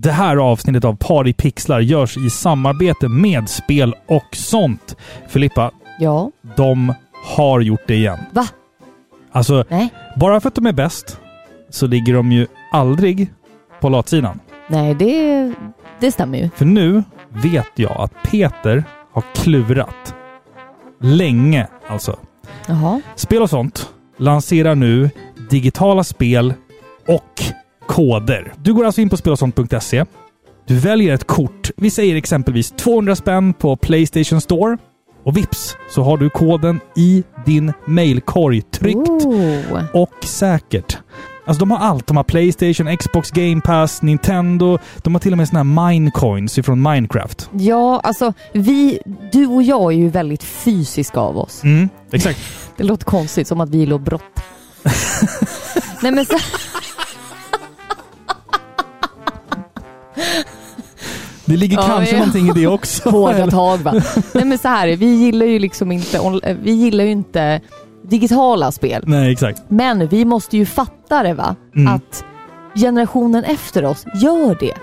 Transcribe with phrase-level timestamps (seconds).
[0.00, 4.96] Det här avsnittet av Par i pixlar görs i samarbete med Spel och sånt.
[5.28, 6.30] Filippa, Ja.
[6.56, 6.94] de
[7.36, 8.18] har gjort det igen.
[8.32, 8.46] Va?
[9.32, 9.88] Alltså, Nej.
[10.16, 11.20] bara för att de är bäst
[11.70, 13.32] så ligger de ju aldrig
[13.80, 14.40] på latsidan.
[14.68, 15.52] Nej, det,
[16.00, 16.50] det stämmer ju.
[16.56, 20.14] För nu vet jag att Peter har klurat.
[21.00, 22.18] Länge alltså.
[22.66, 23.00] Jaha.
[23.14, 25.10] Spel och sånt lanserar nu
[25.50, 26.54] digitala spel
[27.08, 27.42] och
[27.88, 28.52] koder.
[28.62, 30.04] Du går alltså in på spelosont.se.
[30.66, 31.70] Du väljer ett kort.
[31.76, 34.78] Vi säger exempelvis 200 spänn på Playstation Store.
[35.24, 39.84] Och vips så har du koden i din mailkorg tryggt Oh.
[39.92, 40.98] och säkert.
[41.46, 42.06] Alltså de har allt.
[42.06, 44.78] De har Playstation, Xbox Game Pass, Nintendo.
[44.96, 47.50] De har till och med såna här Minecoins ifrån Minecraft.
[47.52, 48.98] Ja, alltså vi,
[49.32, 51.64] du och jag är ju väldigt fysiska av oss.
[51.64, 52.38] Mm, exakt.
[52.76, 54.42] Det låter konstigt, som att vi gillar att brotta.
[56.02, 56.34] Nej men så...
[61.44, 62.18] Det ligger Ja, kanske ja.
[62.18, 63.10] någonting i det också.
[63.10, 63.94] Hårda tag va?
[64.34, 67.60] Nej men så här, vi gillar ju liksom inte, on- vi gillar ju inte
[68.02, 69.02] digitala spel.
[69.06, 69.62] Nej, exakt.
[69.68, 71.56] Men vi måste ju fatta det va?
[71.76, 71.94] Mm.
[71.94, 72.24] Att
[72.74, 74.74] generationen efter oss gör det.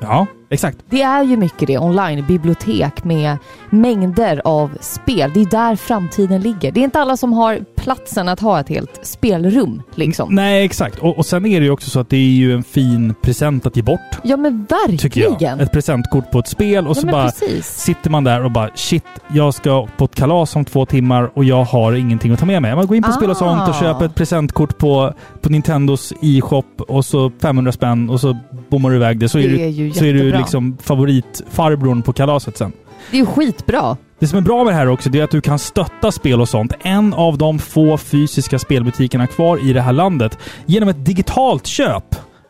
[0.00, 0.78] Ja, exakt.
[0.90, 3.36] Det är ju mycket det, online-bibliotek med
[3.70, 5.30] mängder av spel.
[5.34, 6.72] Det är där framtiden ligger.
[6.72, 10.34] Det är inte alla som har platsen att ha ett helt spelrum liksom.
[10.34, 10.98] Nej, exakt.
[10.98, 13.66] Och, och sen är det ju också så att det är ju en fin present
[13.66, 15.60] att ge bort, Ja men verkligen.
[15.60, 17.66] Ett presentkort på ett spel och Ja så bara precis.
[17.66, 21.44] sitter man där och bara shit, jag ska på ett kalas om två timmar och
[21.44, 22.74] jag har ingenting att ta med mig.
[22.76, 23.80] Man går in på spel och sånt och Ah.
[23.80, 28.36] köper ett presentkort på, på Nintendos e-shop och så 500 spänn och så
[28.68, 29.28] bommar du iväg det.
[29.28, 32.72] Så är, Det du, är ju så är du liksom favoritfarbrorn på kalaset sen.
[33.10, 33.96] Det är ju skitbra.
[34.18, 36.40] Det som är bra med det här också, det är att du kan stötta spel
[36.40, 36.72] och sånt.
[36.82, 40.38] En av de få fysiska spelbutikerna kvar i det här landet.
[40.66, 42.04] Genom ett digitalt köp.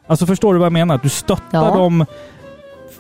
[0.06, 0.94] Alltså förstår du vad jag menar?
[0.94, 1.74] Att du stöttar Ja.
[1.76, 2.06] dem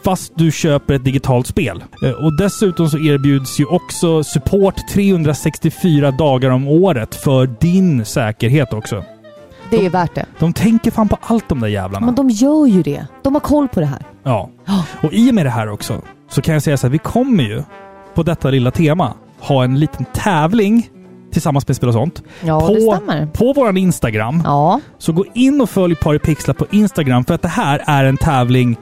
[0.04, 1.84] fast du köper ett digitalt spel.
[2.04, 8.72] Eh, Och dessutom så erbjuds ju också support 364 dagar om året för din säkerhet
[8.72, 9.04] också.
[9.70, 10.26] Det är värt det.
[10.38, 12.06] De tänker fan på allt de där jävlarna.
[12.06, 13.06] Men de gör ju det.
[13.22, 14.02] De har koll på det här.
[14.22, 14.50] Ja.
[14.64, 14.84] Ja.
[15.02, 16.00] Och i och med det här också
[16.32, 17.62] så kan jag säga så här, vi kommer ju
[18.14, 20.90] på detta lilla tema ha en liten tävling
[21.32, 22.22] tillsammans med Spel och sånt.
[22.40, 23.26] Ja, på, det stämmer.
[23.26, 24.42] På vår Instagram.
[24.44, 28.16] Ja, Så gå in och följ Paripixlar på Instagram för att det här är en
[28.16, 28.76] tävling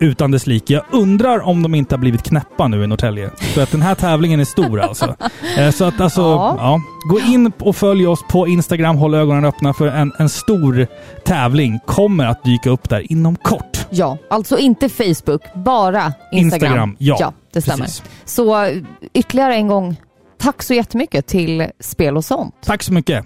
[0.00, 0.72] utan dess like.
[0.72, 3.30] Jag undrar om de inte har blivit knäppa nu i Norrtälje.
[3.36, 5.16] För att den här tävlingen är stor alltså.
[5.58, 6.56] Eh, Så att alltså, ja.
[6.58, 6.80] Ja.
[7.10, 8.96] Gå in och följ oss på Instagram.
[8.96, 10.86] Håll ögonen öppna för en, en stor
[11.24, 13.86] tävling kommer att dyka upp där inom kort.
[13.90, 14.18] ja.
[14.30, 16.42] Alltså inte Facebook, bara Instagram.
[16.72, 17.16] Instagram, ja.
[17.20, 17.84] ja det stämmer.
[17.84, 18.02] Precis.
[18.24, 18.68] Så
[19.14, 19.96] ytterligare en gång,
[20.38, 22.54] tack så jättemycket till Spel och sånt.
[22.64, 23.24] Tack så mycket.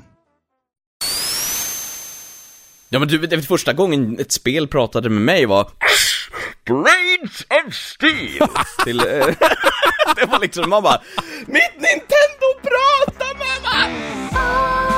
[2.89, 5.67] Ja men du, det första gången ett spel pratade med mig var
[6.71, 8.49] Blades of Steel!
[8.85, 9.07] Till, eh,
[10.17, 11.01] det var liksom, man bara
[11.47, 14.90] Mitt Nintendo pratar med mig!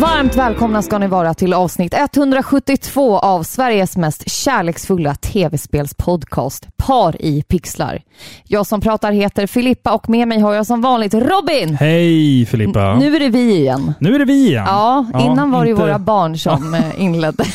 [0.00, 7.42] Varmt välkomna ska ni vara till avsnitt 172 av Sveriges mest kärleksfulla tv-spelspodcast Par i
[7.42, 8.02] pixlar.
[8.44, 11.74] Jag som pratar heter Filippa och med mig har jag som vanligt Robin.
[11.80, 12.94] Hej Filippa.
[12.94, 13.94] Nu är det vi igen.
[14.00, 14.64] Nu är det vi igen.
[14.66, 17.44] Ja, innan var det inte- våra barn som eh, inledde.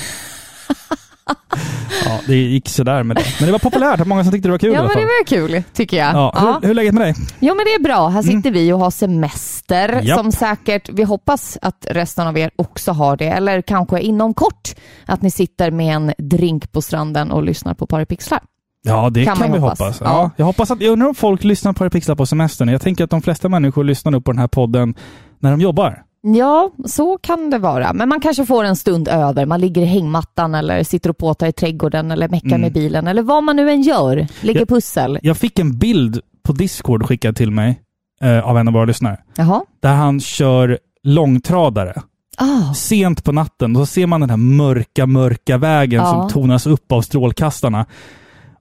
[2.06, 3.24] Ja, det gick sådär med det.
[3.40, 4.08] Men det var populärt.
[4.08, 5.02] Många som tyckte det var kul i Ja, alla men fall.
[5.04, 6.14] det var kul tycker jag.
[6.16, 6.42] Ja, Ja.
[6.54, 7.16] Hur, hur är läget med dig?
[7.40, 8.08] Jo men det är bra.
[8.08, 10.20] Här sitter vi och har semester Japp.
[10.20, 13.26] som säkert, vi hoppas att resten av er också har det.
[13.28, 14.70] Eller kanske inom kort
[15.06, 18.40] att ni sitter med en drink på stranden och lyssnar på Paripixlar.
[18.84, 19.80] Ja, det Kan kan, man vi hoppas.
[19.80, 20.02] hoppas.
[20.02, 20.06] Ja.
[20.08, 20.32] Ja.
[20.36, 22.70] Jag hoppas att, jag undrar om folk lyssnar på Pixlar på semestern.
[22.70, 24.96] Jag tänker att de flesta människor lyssnar nog på den här podden
[25.40, 26.04] när de jobbar.
[26.22, 27.94] Ja, så kan det vara.
[27.94, 29.46] Men man kanske får en stund över.
[29.46, 32.62] Man ligger i hängmattan eller sitter och påtar i trädgården eller meckar Mm.
[32.62, 34.28] med bilen eller vad man nu än gör.
[34.42, 34.66] Lägger Ja.
[34.66, 35.20] pussel.
[35.24, 37.80] Jag fick en bild på Discord skickad till mig
[38.22, 39.18] eh, av en av våra lyssnare.
[39.36, 39.62] Jaha.
[39.82, 42.02] Där han kör långtradare.
[42.38, 46.12] Ah, Sent på natten, då ser man den här mörka, mörka vägen Ja.
[46.12, 47.86] som tonas upp av strålkastarna.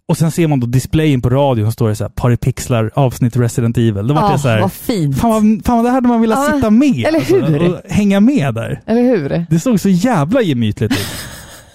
[0.08, 3.36] Och sen ser man då displayen på radion som står det så här, Paripixlar avsnitt
[3.36, 4.06] Resident Evil.
[4.06, 5.18] Då vart ah, det så här, vad fint.
[5.18, 7.04] fan vad, fan vad det hade man velat Ja, sitta med.
[7.06, 7.68] eller hur?
[7.74, 8.80] och hänga med där.
[8.86, 9.46] Eller hur?
[9.50, 10.98] Det såg så jävla gemytligt ut.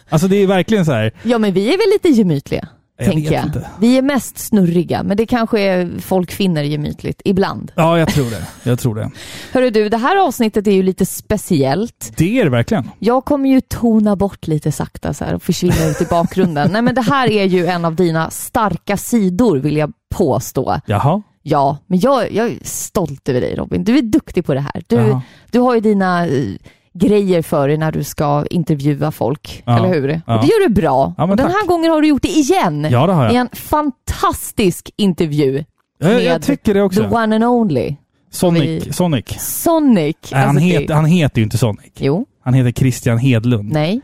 [0.10, 2.68] Alltså det är verkligen så här, Ja, men vi är väl lite gemytliga,
[3.04, 3.46] Jag tänker jag.
[3.46, 3.70] inte.
[3.80, 7.72] Vi är mest snurriga, men det kanske är folk finner gemytligt ibland.
[7.76, 8.48] ja jag tror det.
[8.64, 9.12] Jag tror det.
[9.54, 12.14] Hörru du, det här avsnittet är ju lite speciellt.
[12.18, 12.90] Det är det verkligen.
[13.00, 16.72] Jag kommer ju tona bort lite sakta så här och försvinna ut i bakgrunden.
[16.72, 20.80] Nej, men det här är ju en av dina starka sidor, vill jag påstå.
[20.86, 21.22] Jaha.
[21.42, 23.84] Ja, men jag, jag är stolt över dig Robin.
[23.84, 24.84] Du är duktig på det här.
[24.88, 25.22] Du, Jaha.
[25.52, 26.46] du har ju dina eh,
[26.94, 30.22] grejer för dig när du ska intervjua folk, Ja, eller hur?
[30.28, 30.36] ja.
[30.36, 31.14] Och det gör du bra.
[31.18, 31.56] Ja, och den tack.
[31.56, 32.88] här gången har du gjort det igen.
[32.92, 33.42] Ja det har I jag.
[33.42, 35.64] en fantastisk intervju.
[36.00, 37.04] Jag, jag tycker det The också.
[37.08, 37.96] one and only.
[38.32, 38.64] Sonic.
[38.88, 39.26] vi- Sonic.
[39.40, 40.16] Sonic.
[40.32, 41.92] Nej, han, Alltså, det- heter, han heter ju inte Sonic.
[41.96, 43.72] Jo, Han heter Christian Hedlund.
[43.72, 44.02] nej.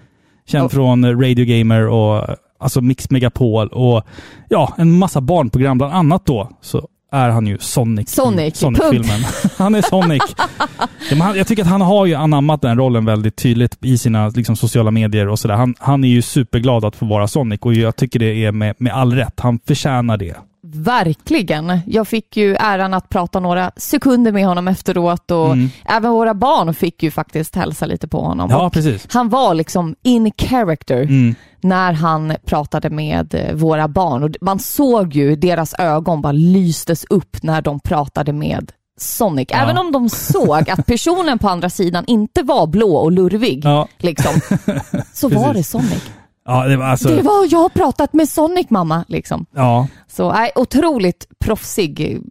[0.47, 2.25] Känd Och- från Radio Gamer och
[2.59, 4.03] alltså Mix Megapol och
[4.49, 5.77] ja, en massa barnprogram.
[5.77, 9.21] Bland annat då så är han ju Sonic Sonic, Sonic-filmen.
[9.57, 10.21] han är Sonic.
[10.57, 13.97] ja, men han, jag tycker att han har ju anammat den rollen väldigt tydligt i
[13.97, 15.55] sina liksom, sociala medier och sådär.
[15.55, 18.75] Han, han är ju superglad att få vara Sonic och jag tycker det är med,
[18.77, 19.39] med all rätt.
[19.39, 20.35] Han förtjänar det.
[20.75, 21.79] Verkligen.
[21.85, 25.69] Jag fick ju äran att prata några sekunder med honom efteråt och Mm.
[25.85, 28.49] även våra barn fick ju faktiskt hälsa lite på honom.
[28.51, 28.71] Ja,
[29.09, 31.35] han var liksom in character Mm.
[31.61, 37.05] när han pratade med eh, våra barn och man såg ju deras ögon bara lystes
[37.09, 39.47] upp när de pratade med Sonic.
[39.51, 39.57] Ja.
[39.57, 43.87] Även om de såg att personen på andra sidan inte var blå och lurvig, Ja,
[43.97, 44.33] liksom,
[45.13, 46.03] så var det Sonic.
[46.49, 47.09] Ja, det var alltså...
[47.09, 49.45] Det var, jag har pratat med Sonic mamma, liksom.
[49.55, 49.87] Ja.
[50.07, 52.21] Så nej, otroligt proffsig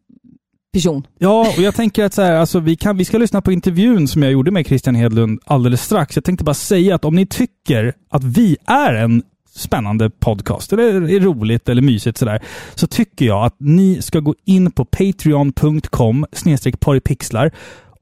[0.72, 1.06] person.
[1.18, 4.08] Ja, och jag tänker att så här, alltså, vi, kan, vi ska lyssna på intervjun
[4.08, 6.16] som jag gjorde med Christian Hedlund alldeles strax.
[6.16, 9.22] Jag tänkte bara säga att om ni tycker att vi är en
[9.54, 12.42] spännande podcast, eller är roligt eller mysigt sådär,
[12.74, 16.26] så tycker jag att ni ska gå in på patreon.com
[16.80, 17.50] paripixlar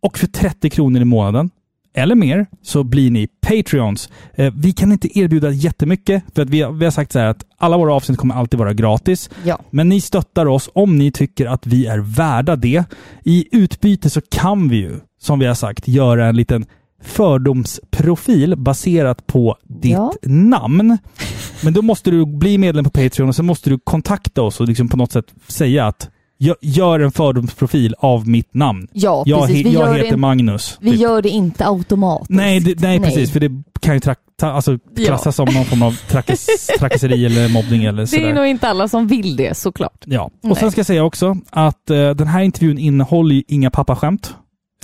[0.01, 1.51] och för 30 kronor i månaden
[1.97, 4.09] eller mer så blir ni Patreons.
[4.35, 7.27] Eh, vi kan inte erbjuda jättemycket för att vi, har- vi har sagt så här
[7.27, 9.31] att alla våra avsnitt kommer alltid vara gratis.
[9.45, 9.59] Ja.
[9.71, 12.85] Men ni stöttar oss om ni tycker att vi är värda det.
[13.25, 16.67] I utbyte så kan vi ju, som vi har sagt, göra en liten
[17.03, 20.13] fördomsprofil baserat på ditt Ja.
[20.23, 20.99] namn.
[21.65, 24.69] Men då måste du bli medlem på Patreon och sen måste du kontakta oss och
[24.69, 26.11] liksom på något sätt säga att "Gö-
[26.61, 28.89] gör en fördomsprofil av mitt namn.
[28.93, 29.57] Ja, Jag, precis.
[29.57, 30.79] he- Vi, jag heter in, Magnus.
[30.81, 31.01] vi typ.
[31.01, 32.31] gör det inte automatiskt.
[32.31, 33.31] Nej, det, nej, precis.
[33.33, 33.51] För det
[33.81, 34.15] kan ju ta,
[34.47, 35.07] alltså, Ja.
[35.07, 36.47] klassas som någon form av trakass,
[36.79, 38.25] trakasseri eller mobbning eller Det sådär.
[38.29, 40.03] är nog inte alla som vill det, såklart.
[40.07, 40.57] Ja, och Nej.
[40.57, 44.35] sen ska jag säga också att eh, den här intervjun innehåller inga pappaskämt.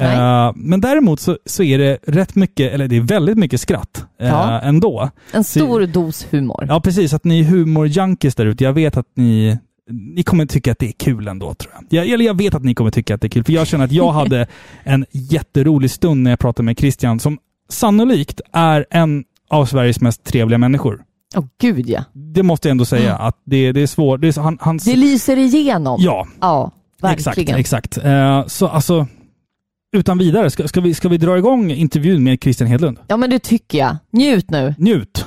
[0.00, 0.16] Nej.
[0.16, 4.04] Eh, men däremot så, så är det rätt mycket, eller det är väldigt mycket skratt
[4.20, 4.60] eh, Ja.
[4.60, 5.10] ändå.
[5.32, 6.66] En stor dos humor.
[6.68, 7.12] Ja, precis.
[7.14, 8.64] Att ni är humorjunkies där ute.
[8.64, 9.58] Jag vet att ni
[9.90, 11.84] ni kommer tycka att det är kul ändå, tror jag.
[12.04, 12.12] jag.
[12.12, 13.92] Eller jag vet att ni kommer tycka att det är kul, för jag känner att
[13.92, 14.46] jag hade
[14.84, 17.38] en jätterolig stund när jag pratade med Christian, som
[17.68, 21.02] sannolikt är en av Sveriges mest trevliga människor.
[21.36, 22.04] Åh gud ja.
[22.12, 24.20] Det måste jag ändå säga, att det, det är svårt.
[24.20, 25.96] Det är, han, hans, Det lyser igenom.
[26.00, 26.72] ja, Ja,
[27.12, 27.60] Exakt, verkligen.
[27.60, 27.98] exakt.
[27.98, 29.06] Eh, så alltså,
[29.96, 32.98] utan vidare, ska, ska, vi, ska vi dra igång intervjun med Christian Hedlund?
[33.08, 33.96] Ja, men det tycker jag.
[34.10, 34.74] Njut nu.
[34.78, 35.26] Njut!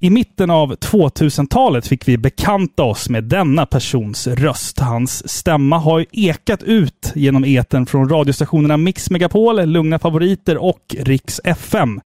[0.00, 4.80] I mitten av 2000-talet fick vi bekanta oss med denna persons röst.
[4.80, 10.96] Hans stämma har ju ekat ut genom eten från radiostationerna Mix Megapol, Lugna Favoriter och
[10.98, 12.00] Riks FM.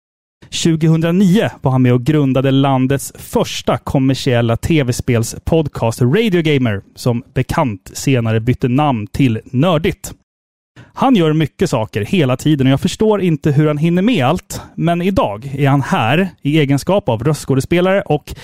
[0.64, 8.40] 2009 var han med och grundade landets första kommersiella tv-spelspodcast Radio Gamer, som bekant senare
[8.40, 10.12] bytte namn till Nördigt.
[11.00, 14.62] Han gör mycket saker hela tiden och jag förstår inte hur han hinner med allt.
[14.74, 18.34] Men idag är han här i egenskap av röstskådespelare och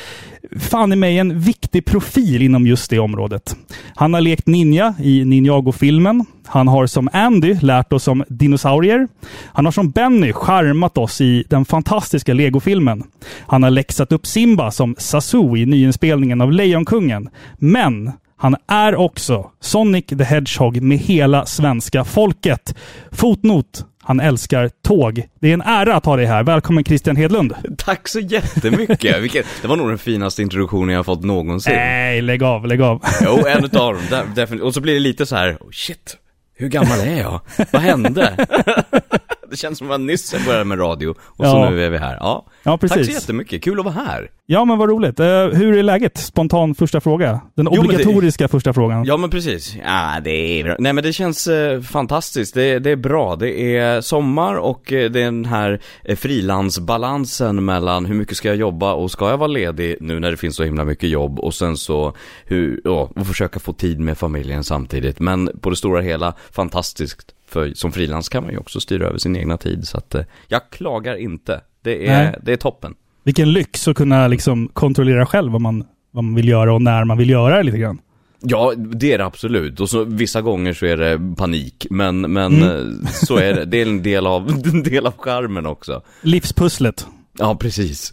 [0.58, 3.56] fan i mig en viktig profil inom just det området.
[3.94, 6.26] Han har lekt ninja i Ninjago-filmen.
[6.46, 9.08] Han har som Andy lärt oss om dinosaurier.
[9.46, 13.02] Han har som Benny charmat oss i den fantastiska Lego-filmen.
[13.46, 17.28] Han har läxat upp Simba som Sasu i nyinspelningen av Lejonkungen.
[17.58, 18.12] Men
[18.44, 22.74] han är också Sonic the Hedgehog med hela svenska folket.
[23.12, 23.84] Fotnot.
[24.02, 25.22] Han älskar tåg.
[25.40, 26.42] Det är en ära att ha dig här.
[26.42, 27.54] Välkommen Christian Hedlund.
[27.78, 29.22] Tack så jättemycket!
[29.22, 31.72] Vilket, det var nog den finaste introduktionen jag har fått någonsin.
[31.72, 33.02] Nej, lägg av, lägg av.
[33.24, 34.66] Jo, en utav dem, de- definitivt.
[34.66, 36.16] Och så blir det lite så här, oh shit,
[36.56, 37.40] hur gammal är jag?
[37.72, 38.46] Vad hände?
[39.54, 41.70] det känns som att man nyss började med radio och så Ja.
[41.70, 42.16] nu är vi här.
[42.20, 43.14] Ja, Ja, tack så precis.
[43.14, 44.30] jättemycket, kul att vara här.
[44.46, 45.20] Ja, men vad roligt.
[45.20, 46.18] Eh, hur är läget?
[46.18, 47.40] Spontan första fråga.
[47.54, 49.04] Den det- obligatoriska första frågan.
[49.04, 50.30] Ja men precis, ja det
[50.61, 50.76] är bra.
[50.78, 53.37] Nej men det känns eh, fantastiskt, det, det är bra.
[53.37, 55.80] Det är sommar och eh, det är den här
[56.16, 60.37] frilansbalansen mellan hur mycket ska jag jobba och ska jag vara ledig nu när det
[60.37, 62.12] finns så himla mycket jobb och sen så
[62.44, 65.20] hur, ja, och försöka få tid med familjen samtidigt.
[65.20, 67.34] Men på det stora hela fantastiskt.
[67.54, 70.23] För som frilans kan man ju också styra över sin egna tid så att eh,
[70.49, 71.61] jag klagar inte.
[71.82, 72.38] Det är, Nej.
[72.42, 72.94] det är toppen.
[73.25, 77.04] Vilken lyx att kunna liksom kontrollera själv vad man, vad man vill göra och när
[77.04, 77.99] man vill göra det lite grann.
[78.40, 79.80] Ja, det är det absolut.
[79.80, 81.87] Och så vissa gånger så är det panik.
[81.90, 82.68] Men, men Mm.
[83.02, 83.64] eh, så är det.
[83.64, 86.02] Det är en del av, en del av charmen också.
[86.23, 87.06] Livspusslet.
[87.38, 88.12] Ja, precis.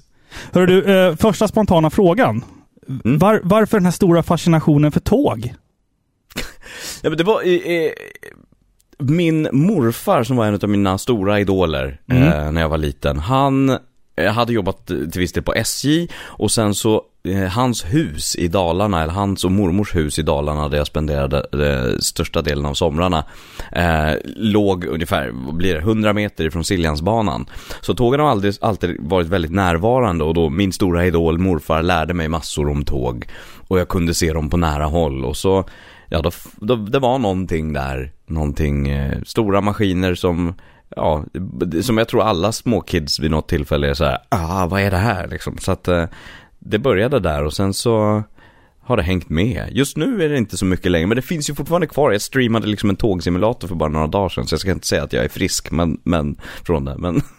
[0.51, 2.43] Hör du, eh, första spontana frågan.
[3.05, 3.17] Mm.
[3.19, 5.53] Var, varför den här stora fascinationen för tåg?
[7.01, 7.91] Ja, men det var eh,
[9.01, 12.24] min morfar som var en av mina stora idoler Mm.
[12.24, 13.20] eh, när jag var liten.
[13.20, 13.70] Han
[14.15, 18.48] eh, hade jobbat till viss del på SJ och sen så eh, hans hus i
[18.48, 22.74] Dalarna, eller hans och mormors hus i Dalarna där jag spenderade eh, största delen av
[22.74, 23.24] somrarna,
[23.72, 27.46] eh, låg ungefär, vad blir det, 100 meter ifrån Siljansbanan.
[27.81, 32.13] Så tågen har aldrig, alltid varit väldigt närvarande och då min stora idol morfar lärde
[32.13, 33.25] mig massor om tåg
[33.67, 35.65] och jag kunde se dem på nära håll och så
[36.13, 40.53] Ja, då, då, det var någonting där, någonting, eh, stora maskiner som,
[40.95, 41.23] ja,
[41.81, 44.97] som jag tror alla småkids vid något tillfälle är så här, ah, vad är det
[44.97, 45.57] här liksom?
[45.57, 46.05] Så att eh,
[46.59, 48.23] det började där och sen så
[48.91, 49.67] har det hängt med.
[49.71, 52.12] Just nu är det inte så mycket längre, men det finns ju fortfarande kvar.
[52.12, 55.03] Jag streamade liksom en tågsimulator för bara några dagar sedan, så jag ska inte säga
[55.03, 57.21] att jag är frisk, men, men från det, men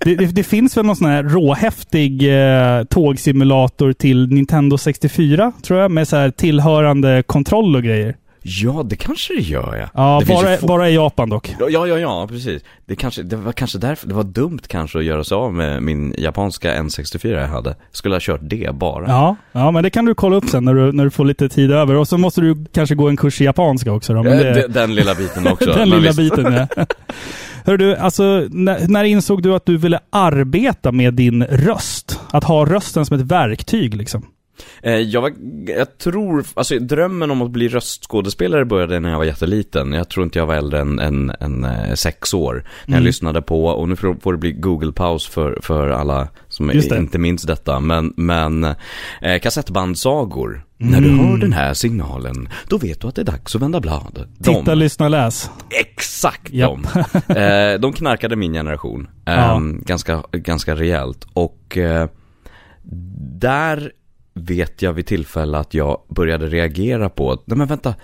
[0.00, 5.80] Det, det, det finns väl någon sån här råhäftig eh, tågsimulator till Nintendo 64, tror
[5.80, 8.16] jag, med så här tillhörande kontroll och grejer
[8.48, 9.88] ja, det kanske det gör ja.
[9.94, 11.54] Ja, det bara, få- bara i Japan dock.
[11.60, 12.62] Ja, ja, ja, precis.
[12.86, 15.82] Det, kanske, det var kanske därför, det var dumt kanske att göra sig av med
[15.82, 17.76] min japanska N64 jag hade.
[17.92, 19.08] Skulle ha kört det bara.
[19.08, 21.48] Ja, ja, men det kan du kolla upp sen när du, när du får lite
[21.48, 21.94] tid över.
[21.94, 24.14] Och så måste du kanske gå en kurs i japanska också.
[24.14, 25.72] Då, men Eh, det, den, den lilla biten också.
[25.72, 26.18] den lilla visst.
[26.36, 26.86] biten, ja.
[27.64, 32.20] Hör du, alltså, när, när insåg du att du ville arbeta med din röst?
[32.30, 34.26] Att ha rösten som ett verktyg liksom?
[34.82, 35.32] Eh, jag, var,
[35.66, 39.92] jag tror, alltså drömmen om att bli röstskådespelare började när jag var jätteliten.
[39.92, 42.54] Jag tror inte jag var äldre än, än, än eh, sex år.
[42.54, 43.04] När jag Mm.
[43.06, 47.80] lyssnade på, och nu får det bli Google-paus för, för alla som inte minns detta.
[47.80, 48.64] Men, men
[49.22, 50.64] eh, kassettbandsagor.
[50.80, 51.26] När du Mm.
[51.26, 54.28] hör den här signalen, då vet du att det är dags att vända blad.
[54.38, 55.50] De- Titta, lyssna, läs.
[55.80, 56.78] Exakt Japp.
[57.26, 57.34] de.
[57.36, 59.08] Eh, de knarkade min generation.
[59.26, 59.60] Eh, Ja.
[59.62, 61.26] ganska, ganska rejält.
[61.32, 62.08] Och eh,
[63.40, 63.92] där
[64.38, 67.94] vet jag vid tillfälle att jag började reagera på nej men vänta,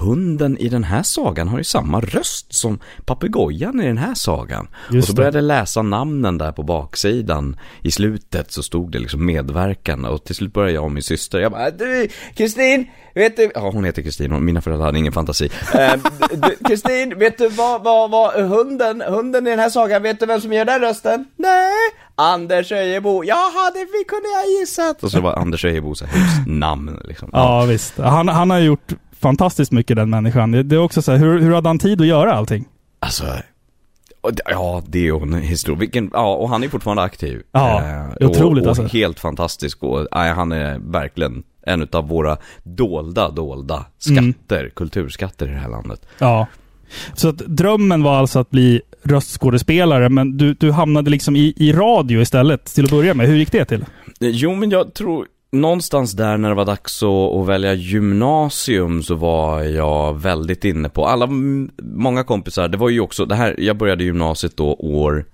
[0.00, 4.68] hunden i den här sagan har ju samma röst som papegojan i den här sagan.
[4.90, 7.56] Just och så började jag läsa namnen där på baksidan.
[7.82, 11.38] I slutet så stod det liksom medverkande och till slut började jag och min syster,
[11.38, 15.12] jag bara du, Kristin, vet du, ja hon heter Kristin, och mina föräldrar hade ingen
[15.12, 15.50] fantasi.
[15.74, 15.94] Eh,
[16.30, 20.26] du, Kristin, vet du vad, vad, vad, hunden, hunden i den här sagan, vet du
[20.26, 21.24] vem som gör den rösten?
[21.36, 21.72] Nej,
[22.16, 25.02] Anders Öjebo, jaha det vi kunde jag gissat.
[25.02, 27.30] Och så var Anders Öjebos husnamn liksom.
[27.32, 27.98] Ja, visst.
[27.98, 28.92] Han, han har gjort
[29.24, 30.50] fantastiskt mycket den människan.
[30.52, 32.64] Det, är också så här, hur, hur hade han tid att göra allting?
[33.00, 33.24] Alltså,
[34.50, 37.42] ja det är ju en historia, vilken, ja och han är fortfarande aktiv.
[37.52, 37.82] Ja,
[38.20, 38.96] Eh, otroligt och, och alltså.
[38.96, 44.32] helt fantastisk och, nej, han är verkligen en av våra dolda, dolda Mm.
[44.32, 46.06] skatter, kulturskatter i det här landet.
[46.18, 46.46] Ja.
[47.14, 51.72] Så att drömmen var alltså att bli röstskådespelare, men du, du hamnade liksom i, i
[51.72, 53.26] radio istället till att börja med.
[53.26, 53.80] Hur gick det till?
[53.80, 55.26] Eh, Jo men jag tror,
[55.60, 60.88] någonstans där när det var dags att, att välja gymnasium så var jag väldigt inne
[60.88, 61.28] på, alla,
[61.82, 65.24] många kompisar, det var ju också, det här, jag började gymnasiet då år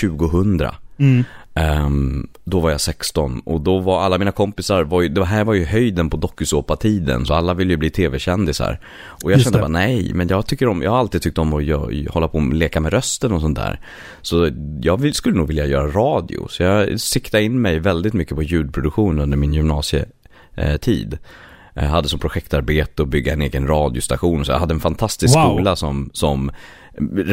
[0.00, 0.60] 2000.
[0.98, 1.24] Mm.
[1.56, 5.44] Ehm, då var jag 16 och då var alla mina kompisar, var ju, det här
[5.44, 8.80] var ju höjden på dokusåpatiden så alla ville ju bli tv-kändisar.
[9.24, 9.62] Och jag Just kände det.
[9.62, 12.38] bara nej, men jag tycker om, jag har alltid tyckt om att gö- hålla på
[12.38, 13.80] och leka med rösten och sånt där.
[14.22, 14.50] Så
[14.82, 18.42] jag vill, skulle nog vilja göra radio, så jag siktade in mig väldigt mycket på
[18.42, 21.18] ljudproduktion under min gymnasietid.
[21.74, 25.42] Jag hade som projektarbete att bygga en egen radiostation, så jag hade en fantastisk Wow.
[25.44, 26.50] skola som, som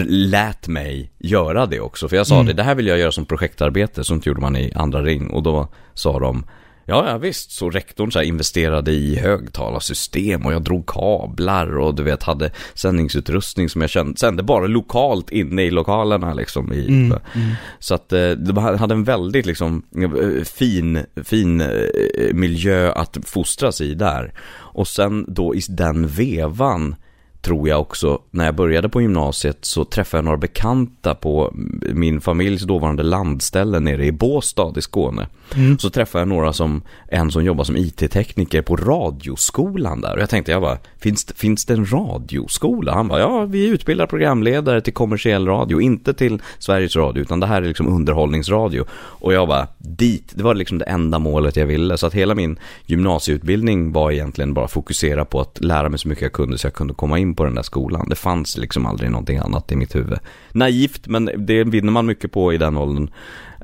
[0.07, 2.07] lät mig göra det också.
[2.09, 2.45] För jag sa Mm.
[2.47, 5.29] det, det här vill jag göra som projektarbete, sånt gjorde man i andra ring.
[5.29, 6.45] Och då sa de,
[6.85, 7.51] ja, ja visst.
[7.51, 13.69] Så rektorn så investerade i högtalarsystem och jag drog kablar och du vet hade sändningsutrustning
[13.69, 16.73] som jag kände, sände bara lokalt inne i lokalerna liksom.
[16.73, 17.13] I, Mm.
[17.79, 21.67] Så att eh, de hade en väldigt liksom eh, fin, fin eh,
[22.33, 24.33] miljö att fostras i där.
[24.53, 26.95] Och sen då i den vevan
[27.43, 31.53] tror jag också, när jag började på gymnasiet så träffade jag några bekanta på
[31.93, 35.27] min familjs dåvarande landställe nere i Båstad i Skåne.
[35.55, 35.79] Mm.
[35.79, 40.15] Så träffade jag några som, en som jobbar som IT-tekniker på radioskolan där.
[40.15, 42.93] Och jag tänkte, jag bara, finns, finns det en radioskola?
[42.93, 47.47] Han bara, ja, vi utbildar programledare till kommersiell radio, inte till Sveriges Radio, utan det
[47.47, 48.85] här är liksom underhållningsradio.
[48.93, 51.97] Och jag bara, dit, det var liksom det enda målet jag ville.
[51.97, 56.21] Så att hela min gymnasieutbildning var egentligen bara fokusera på att lära mig så mycket
[56.21, 58.09] jag kunde så jag kunde komma in på den där skolan.
[58.09, 60.19] Det fanns liksom aldrig någonting annat i mitt huvud.
[60.51, 63.09] Naivt, men det vinner man mycket på i den åldern.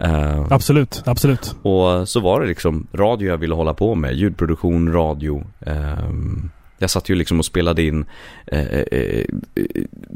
[0.02, 1.56] Eh, Absolut, absolut.
[1.62, 5.44] och så var det liksom radio jag ville hålla på med, ljudproduktion, radio.
[5.66, 6.50] ehm,
[6.80, 8.06] jag satt ju liksom och spelade in
[8.48, 9.24] eh, eh, eh,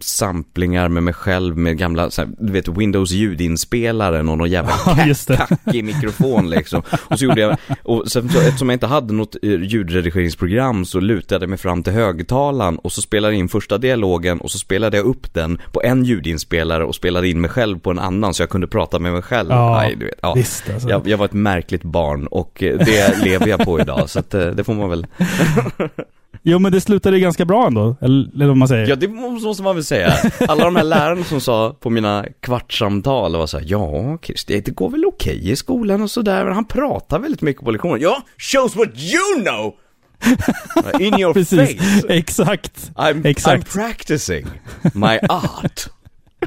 [0.01, 4.73] samplingar med mig själv med gamla, här, du vet Windows ljudinspelaren och någon jävla
[5.27, 5.37] det.
[5.37, 6.81] kackig mikrofon liksom.
[7.07, 10.99] Och så gjorde jag, och sen så, eftersom jag inte hade något eh, ljudredigeringsprogram så
[10.99, 14.59] lutade jag mig fram till högtalaren och så spelade jag in första dialogen och så
[14.59, 18.33] spelade jag upp den på en ljudinspelare och spelade in mig själv på en annan
[18.33, 19.49] så jag kunde prata med mig själv.
[19.49, 20.33] Ja, Nej, du vet, ja.
[20.33, 20.89] Visst alltså.
[20.89, 24.29] Jag, jag var ett märkligt barn och eh, det lever jag på idag, så att,
[24.31, 25.07] det får man väl...
[26.41, 28.87] Jo men det slutade ganska bra ändå, eller, eller vad man säger.
[28.87, 30.13] Ja, det måste man väl säga.
[30.47, 34.71] Alla de här lärarna som sa på mina kvartssamtal var så här, ja, Christer, det
[34.71, 38.01] går väl okej i skolan och sådär, men han pratar väldigt mycket på lektionen.
[38.01, 39.73] Ja, shows what you know!
[40.99, 42.07] In your Precis, face!
[42.13, 42.91] exakt.
[42.95, 43.67] I'm, Exakt.
[43.67, 44.45] I'm practicing
[44.93, 45.87] my art.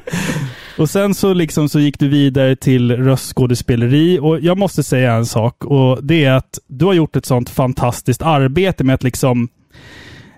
[0.79, 5.27] Och sen så liksom så gick du vidare till röstskådespeleri och jag måste säga en
[5.27, 9.49] sak och det är att du har gjort ett sånt fantastiskt arbete med att liksom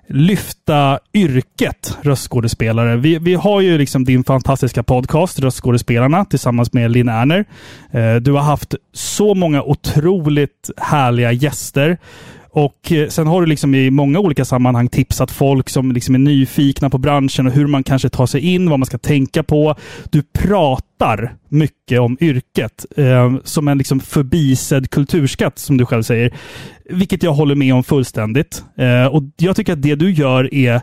[0.09, 2.97] lyfta yrket röstskådespelare.
[2.97, 7.45] Vi, vi har ju liksom din fantastiska podcast Röstskådespelarna tillsammans med Linn Erner.
[7.91, 11.99] Eh, Du har haft så många otroligt härliga gäster.
[12.59, 16.19] Och eh, sen har du liksom i många olika sammanhang tipsat folk som liksom är
[16.19, 19.75] nyfikna på branschen och hur man kanske tar sig in, vad man ska tänka på.
[20.11, 26.35] Du pratar mycket om yrket eh, som en liksom förbisedd kulturskatt, som du själv säger.
[26.91, 28.65] Vilket jag håller med om fullständigt.
[28.77, 30.81] Eh, och jag tycker att det du gör är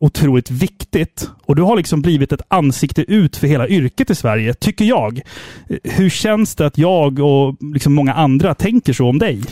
[0.00, 1.30] otroligt viktigt.
[1.46, 5.20] Och du har liksom blivit ett ansikte ut för hela yrket i Sverige, tycker jag.
[5.68, 9.42] Eh, hur känns det att jag och liksom många andra tänker så om dig?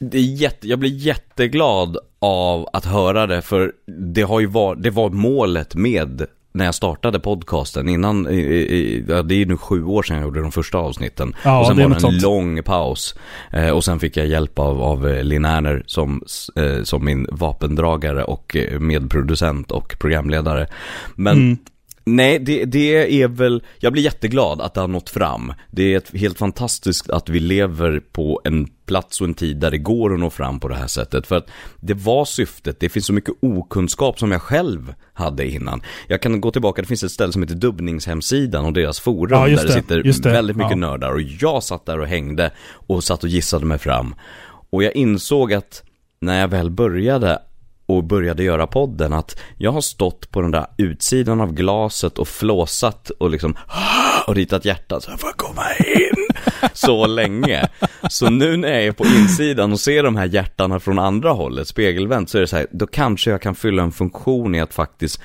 [0.00, 3.72] Det är jätte, jag blir jätteglad av att höra det, för
[4.14, 9.04] det har ju varit, det var målet med när jag startade podcasten innan, i, i,
[9.08, 11.34] ja, det är nu sju år sedan jag gjorde de första avsnitten.
[11.44, 12.22] Ja, och sen det var det en sånt.
[12.22, 13.14] lång paus.
[13.52, 16.22] Eh, och sen fick jag hjälp av, av eh, Linn Erner som,
[16.56, 20.66] eh, som min vapendragare och eh, medproducent och programledare.
[21.14, 21.56] Men Mm.
[22.04, 25.52] Nej, det, det är väl, jag blir jätteglad att det har nått fram.
[25.70, 29.78] Det är helt fantastiskt att vi lever på en plats och en tid där det
[29.78, 31.26] går att nå fram på det här sättet.
[31.26, 35.82] För att det var syftet, det finns så mycket okunskap som jag själv hade innan.
[36.08, 39.46] Jag kan gå tillbaka, det finns ett ställe som heter Dubbningshemsidan och deras forum Ja,
[39.46, 40.30] där det sitter det.
[40.32, 40.76] väldigt mycket Ja.
[40.76, 41.12] nördar.
[41.12, 44.14] Och jag satt där och hängde och satt och gissade mig fram.
[44.70, 45.82] Och jag insåg att
[46.20, 47.38] när jag väl började
[47.96, 52.28] och började göra podden att jag har stått på den där utsidan av glaset och
[52.28, 53.56] flåsat och liksom
[54.26, 56.28] och ritat hjärtan så jag får komma in
[56.72, 57.68] så länge.
[58.10, 61.68] Så nu när jag är på insidan och ser de här hjärtarna från andra hållet,
[61.68, 64.74] spegelvänt, så är det så här, då kanske jag kan fylla en funktion i att
[64.74, 65.20] faktiskt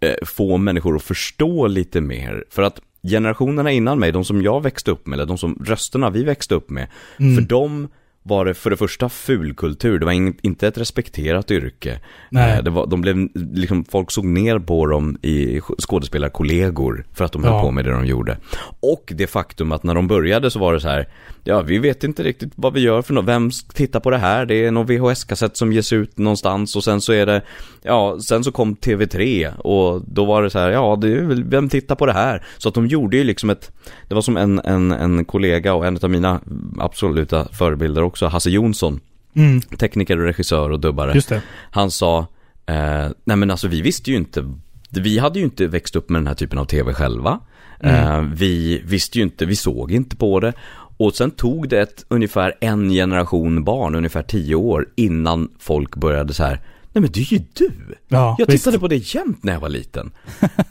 [0.00, 2.44] eh, få människor att förstå lite mer.
[2.50, 6.10] För att generationerna innan mig, de som jag växte upp med, eller de som rösterna
[6.10, 7.88] vi växte upp med, för dem
[8.28, 12.00] var det för det första fulkultur, det var ing- inte ett respekterat yrke.
[12.30, 12.58] Nej.
[12.58, 17.32] Eh, Det var, de blev, liksom, folk såg ner på dem i skådespelarkollegor för att
[17.32, 17.62] de höll Ja.
[17.62, 18.36] på med det de gjorde.
[18.80, 21.08] Och det faktum att när de började så var det så här,
[21.44, 24.46] ja vi vet inte riktigt vad vi gör för något, vem tittar på det här?
[24.46, 27.42] Det är någon VHS-kassett som ges ut någonstans och sen så är det,
[27.82, 31.68] ja, sen så kom TV3 och då var det så här, ja, det är vem
[31.68, 32.46] tittar på det här?
[32.58, 33.70] Så att de gjorde ju liksom ett,
[34.08, 36.40] det var som en, en, en kollega och en av mina
[36.78, 39.00] absoluta förebilder också, Hasse Jonsson,
[39.34, 41.14] Mm, tekniker och regissör och dubbare.
[41.14, 41.42] just det.
[41.70, 42.18] Han sa,
[42.66, 44.52] eh, nej men alltså vi visste ju inte,
[44.90, 47.40] vi hade ju inte växt upp med den här typen av tv själva.
[47.80, 50.52] Eh, vi visste ju inte, vi såg inte på det.
[50.98, 56.34] Och sen tog det ett, ungefär en generation barn, ungefär tio år, innan folk började
[56.34, 56.60] så här,
[56.96, 57.70] nej men det är ju du!
[58.08, 58.64] Ja, jag visst.
[58.64, 60.10] tittade på det jämt när jag var liten.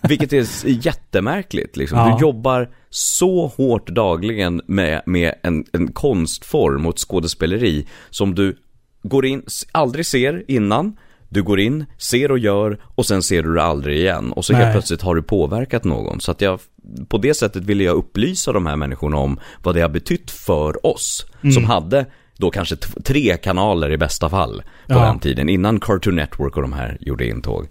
[0.01, 1.97] Vilket är jättemärkligt liksom.
[1.97, 2.15] Ja.
[2.15, 8.57] Du jobbar så hårt dagligen med, med en, en konstform och ett skådespeleri som du
[9.03, 10.97] går in, aldrig ser innan.
[11.29, 14.31] Du går in, ser och gör och sen ser du det aldrig igen.
[14.31, 14.61] Och så Nej.
[14.61, 16.21] helt plötsligt har du påverkat någon.
[16.21, 16.59] Så att jag,
[17.07, 20.85] på det sättet ville jag upplysa de här människorna om vad det har betytt för
[20.85, 21.25] oss.
[21.53, 22.05] Som hade
[22.37, 25.05] då kanske tre kanaler i bästa fall på Ja.
[25.05, 25.49] den tiden.
[25.49, 27.67] Innan Cartoon Network och de här gjorde intåg.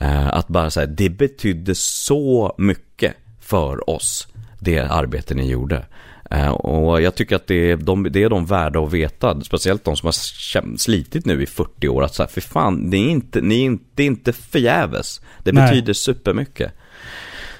[0.00, 5.86] Eh, att bara säga, det betydde så mycket för oss, det arbete ni gjorde.
[6.30, 9.84] Eh, och jag tycker att det är, de, det är de värda att veta, speciellt
[9.84, 13.40] de som har slitit nu i 40 år, att säga, för fan, det är inte,
[13.40, 15.20] ni är inte, det är inte förgäves.
[15.42, 15.68] Det Nej.
[15.68, 16.72] betyder supermycket.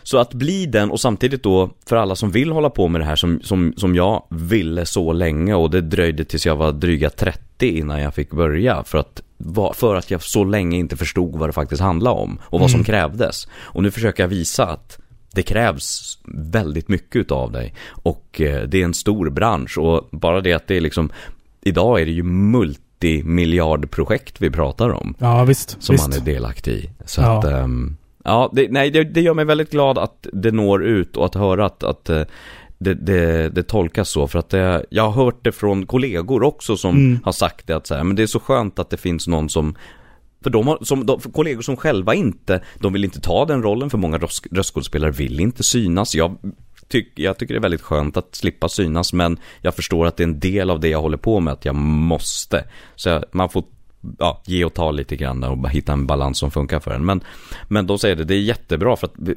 [0.08, 3.04] Så att bli den och samtidigt då för alla som vill hålla på med det
[3.04, 7.10] här som, som, som jag ville så länge och det dröjde tills jag var dryga
[7.10, 9.22] 30 innan jag fick börja för att,
[9.74, 12.84] för att jag så länge inte förstod vad det faktiskt handlade om och vad som
[12.84, 13.48] krävdes.
[13.54, 14.98] Och nu försöker jag visa att
[15.32, 20.40] det krävs väldigt mycket av dig och eh, det är en stor bransch och bara
[20.40, 21.10] det att det är liksom
[21.60, 25.76] idag är det ju multimiljardprojekt vi pratar om Ja, visst.
[25.82, 26.08] som visst.
[26.08, 26.90] man är delaktig i.
[27.06, 27.38] Så Ja.
[27.38, 27.96] att, ehm,
[28.28, 31.34] ja, det, nej, det, det gör mig väldigt glad att det når ut och att
[31.34, 32.22] höra att, att eh,
[32.78, 34.26] det, det, det tolkas så.
[34.28, 34.52] För att
[34.90, 37.18] jag har hört det från kollegor också som Mm.
[37.24, 39.48] har sagt det att så här, men det är så skönt att det finns någon
[39.48, 39.74] som
[40.42, 43.62] för de har, som, de, för kollegor som själva inte, de vill inte ta den
[43.62, 46.14] rollen för många röst, röstskådespelare vill inte synas.
[46.14, 46.36] Jag,
[46.88, 50.22] tyck, jag tycker det är väldigt skönt att slippa synas men jag förstår att det
[50.22, 52.64] är en del av det jag håller på med att jag måste.
[52.96, 53.64] Så jag, man får
[54.18, 57.04] ja, ge och ta lite grann och hitta en balans som funkar för en.
[57.04, 57.20] Men,
[57.68, 59.34] men de säger det, det är jättebra för att vi,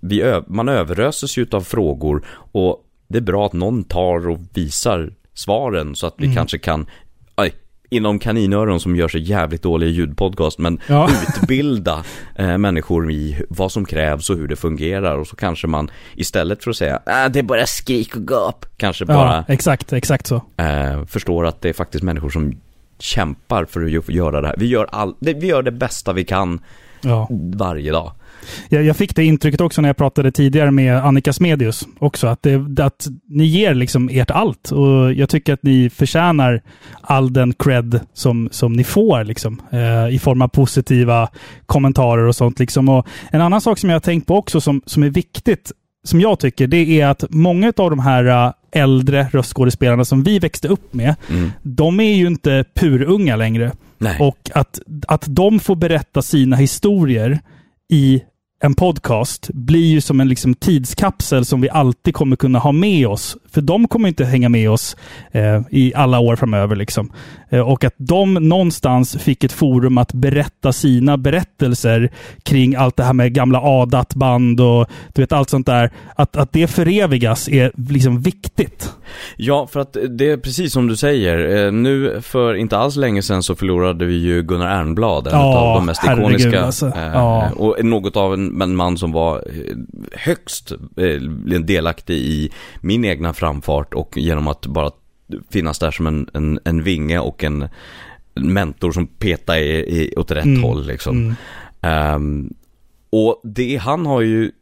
[0.00, 5.12] vi, man överöses ju av frågor och det är bra att någon tar och visar
[5.34, 6.86] svaren så att vi kanske kan,
[7.34, 7.52] aj,
[7.90, 11.10] inom kaninöron som gör sig jävligt dålig ljudpodcast, men Ja.
[11.42, 12.04] utbilda
[12.36, 16.64] eh, människor i vad som krävs och hur det fungerar och så kanske man istället
[16.64, 20.26] för att säga ah, det är bara skrik och gap, kanske bara Ja, exakt, exakt
[20.26, 20.42] så.
[20.56, 22.60] eh, förstår att det är faktiskt människor som
[22.98, 24.56] kämpar för att göra det här.
[24.58, 26.60] Vi gör, all, vi gör det bästa vi kan
[27.06, 27.28] Ja.
[27.54, 28.12] varje dag.
[28.68, 32.42] Jag, jag fick det intrycket också när jag pratade tidigare med Annika Smedius också, att,
[32.42, 34.70] det, att ni ger liksom ert allt.
[34.70, 36.62] Och jag tycker att ni förtjänar
[37.00, 41.28] all den cred som, som ni får liksom, eh, i form av positiva
[41.66, 42.58] kommentarer och sånt.
[42.58, 42.88] Liksom.
[42.88, 45.72] Och en annan sak som jag har tänkt på också som, som är viktigt,
[46.04, 50.38] som jag tycker, det är att många av de här eh, äldre röstskådespelarna som vi
[50.38, 51.52] växte upp med, Mm.
[51.62, 53.72] de är ju inte purunga längre.
[53.98, 54.16] Nej.
[54.20, 57.40] Och att, att de får berätta sina historier
[57.92, 58.22] i
[58.62, 63.06] en podcast blir ju som en liksom tidskapsel som vi alltid kommer kunna ha med
[63.06, 63.36] oss.
[63.52, 64.96] För de kommer inte hänga med oss
[65.32, 66.76] eh, i alla år framöver.
[66.76, 67.12] Liksom.
[67.50, 72.10] Eh, och att de någonstans fick ett forum att berätta sina berättelser
[72.42, 75.90] kring allt det här med gamla ADAT-band och du vet allt sånt där.
[76.16, 78.92] Att, att det förevigas är liksom viktigt.
[79.36, 81.66] Ja, för att det är precis som du säger.
[81.66, 85.56] Eh, Nu för inte alls länge sedan så förlorade vi ju Gunnar Ernblad, en Ja,
[85.58, 86.64] av de mest herregud, ikoniska.
[86.64, 86.86] alltså.
[86.86, 87.50] eh, Ja.
[87.56, 89.76] Och något av en, en man som var eh,
[90.12, 94.90] högst eh, delaktig i min egna framfart och genom att bara
[95.50, 97.68] finnas där som en, en, en vinge och en
[98.34, 101.16] mentor som petar i, i, åt rätt Mm, håll liksom.
[101.16, 101.34] mm.
[101.80, 102.54] Ehm,
[103.10, 104.52] och det, han har ju,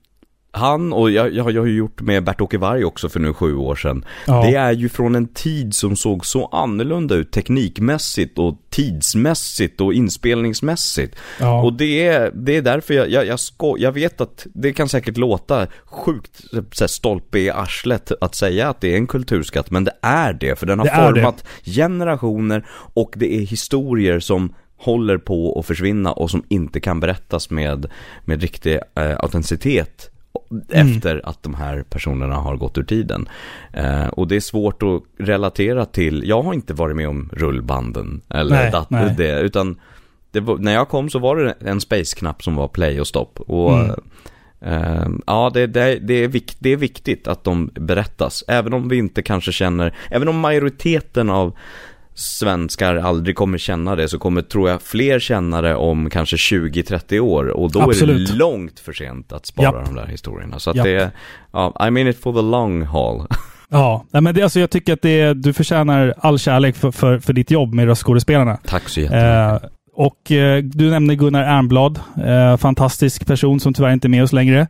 [0.55, 3.57] han och jag, jag, jag har ju gjort med Bert-Åke Varg också för nu sju
[3.57, 4.05] år sedan.
[4.27, 4.43] Ja.
[4.43, 9.95] Det är ju från en tid som såg så annorlunda ut teknikmässigt och tidsmässigt och
[9.95, 11.17] inspelningsmässigt.
[11.41, 11.63] Ja.
[11.63, 14.89] Och det är, det är därför jag, jag, jag, sko, jag vet att det kan
[14.89, 19.71] säkert låta sjukt så här, stolpe i arslet att säga att det är en kulturskatt,
[19.71, 24.55] men det är det, för den har Det format generationer och det är historier som
[24.77, 27.87] håller på att försvinna och som inte kan berättas med,
[28.25, 30.12] med riktig eh, autenticitet
[30.73, 30.87] Mm.
[30.97, 33.29] efter att de här personerna har gått ur tiden.
[33.73, 38.21] Eh, och det är svårt att relatera till, jag har inte varit med om rullbanden
[38.31, 39.15] eller Nej, dat- nej.
[39.17, 39.81] det, utan
[40.31, 43.41] det var, när jag kom så var det en space-knapp som var play och stopp.
[43.41, 43.95] Och Mm.
[44.61, 48.45] eh, ja, det, det, det, är vik, det är viktigt att de berättas.
[48.49, 51.53] Även om vi inte kanske känner, även om majoriteten av
[52.15, 57.21] svenskar aldrig kommer känna det så kommer, tror jag, fler känna det om kanske 20-30
[57.21, 58.31] år och då är Absolut.
[58.31, 59.85] det långt för sent att spara Japp.
[59.85, 60.59] de där historierna.
[60.59, 60.85] Så att Japp.
[60.85, 61.11] det är,
[61.53, 63.27] ja, I mean it for the long haul.
[63.75, 67.19] Ja, nej, men det, alltså, jag tycker att det, du förtjänar all kärlek för, för,
[67.19, 68.59] för ditt jobb med röstskådespelarna.
[68.65, 69.63] Tack så jättemycket.
[69.63, 74.23] Eh, och eh, du nämnde Gunnar Ernblad, eh, fantastisk person som tyvärr inte är med
[74.23, 74.67] oss längre.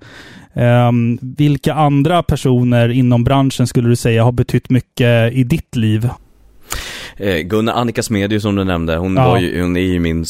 [0.54, 6.08] Eh, vilka andra personer inom branschen skulle du säga har betytt mycket i ditt liv?
[7.16, 9.28] Eh, Gunnar, Annika Smedju som du nämnde, hon, Ja.
[9.28, 10.24] var, ju, hon är ju min,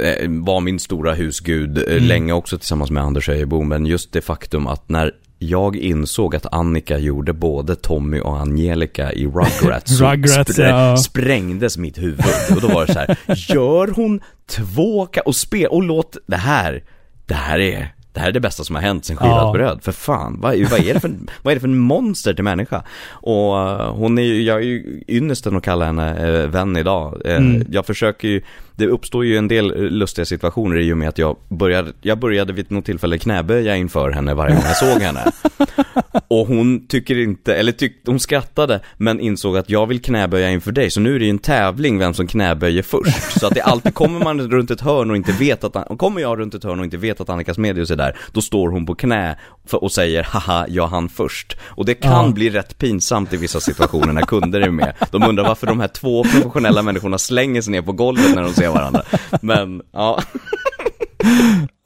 [0.00, 2.04] eh, var min stora husgud eh, Mm.
[2.04, 3.62] länge också tillsammans med Anders Öjebo.
[3.62, 9.12] Men just det faktum att när jag insåg att Annika gjorde både Tommy och Angelica
[9.12, 10.96] i Rugrats Rugrats, ja.
[10.96, 12.24] sprängdes mitt huvud.
[12.54, 13.16] Och då var det så här,
[13.54, 16.84] gör hon två och spel och låt det här,
[17.26, 19.52] det här är det här är det bästa som har hänt sen skivat Ja.
[19.52, 21.10] bröd, för fan, vad, vad, är det för,
[21.42, 22.82] vad är det för en monster till människa?
[23.10, 27.22] Och eh, hon är ju, jag är ju ynnesten att kalla henne eh, vän idag.
[27.24, 27.66] Eh, Mm.
[27.70, 28.42] Jag försöker ju,
[28.76, 32.18] det uppstår ju en del eh, lustiga situationer i och med att jag började, jag
[32.18, 35.32] började vid något tillfälle knäböja inför henne varje gång jag såg henne.
[36.28, 40.72] Och hon tycker inte, eller tyckte, hon skrattade men insåg att jag vill knäböja inför
[40.72, 43.40] dig så nu är det ju en tävling vem som knäböjer först.
[43.40, 46.20] Så att det alltid, kommer man runt ett hörn och inte vet att, och kommer
[46.20, 48.86] jag runt ett hörn och inte vet att Annika Smedius är där, då står hon
[48.86, 49.36] på knä
[49.72, 51.56] och säger haha, jag hann först.
[51.62, 52.32] Och det kan Ja.
[52.32, 54.94] bli rätt pinsamt i vissa situationer när kunder är med.
[55.10, 58.52] De undrar varför de här två professionella människorna slänger sig ner på golvet när de
[58.62, 59.02] se varandra.
[59.40, 60.22] Men, ja.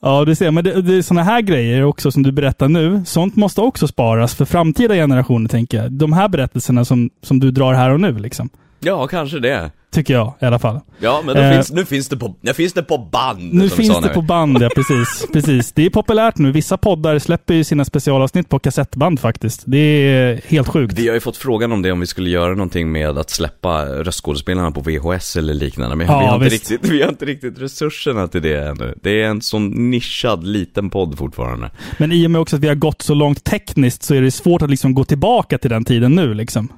[0.02, 0.50] Ja, du ser.
[0.50, 3.02] Men det, det är sådana här grejer också som du berättar nu.
[3.06, 5.92] Sånt måste också sparas för framtida generationer, tänker jag.
[5.92, 8.48] De här berättelserna som, som du drar här och nu, liksom.
[8.86, 9.70] Ja, kanske det.
[9.92, 10.80] Tycker jag i alla fall.
[10.98, 11.52] Ja, men Eh.
[11.52, 13.54] finns, nu finns det på, nu finns det på band.
[13.54, 15.26] Nu finns det när på band, ja precis.
[15.32, 15.72] precis.
[15.72, 16.52] Det är populärt nu.
[16.52, 19.62] Vissa poddar släpper ju sina specialavsnitt på kassettband faktiskt.
[19.66, 20.98] Det är helt sjukt.
[20.98, 23.84] Vi har ju fått frågan om det, om vi skulle göra någonting med att släppa
[23.86, 27.58] röstskådespelarna på VHS eller liknande, men Ja, vi, har inte riktigt, vi har inte riktigt
[27.60, 28.94] resurserna till det ännu.
[29.02, 31.70] Det är en sån nischad liten podd fortfarande.
[31.98, 34.30] Men i och med också att vi har gått så långt tekniskt så är det
[34.30, 36.68] svårt att liksom gå tillbaka till den tiden nu liksom.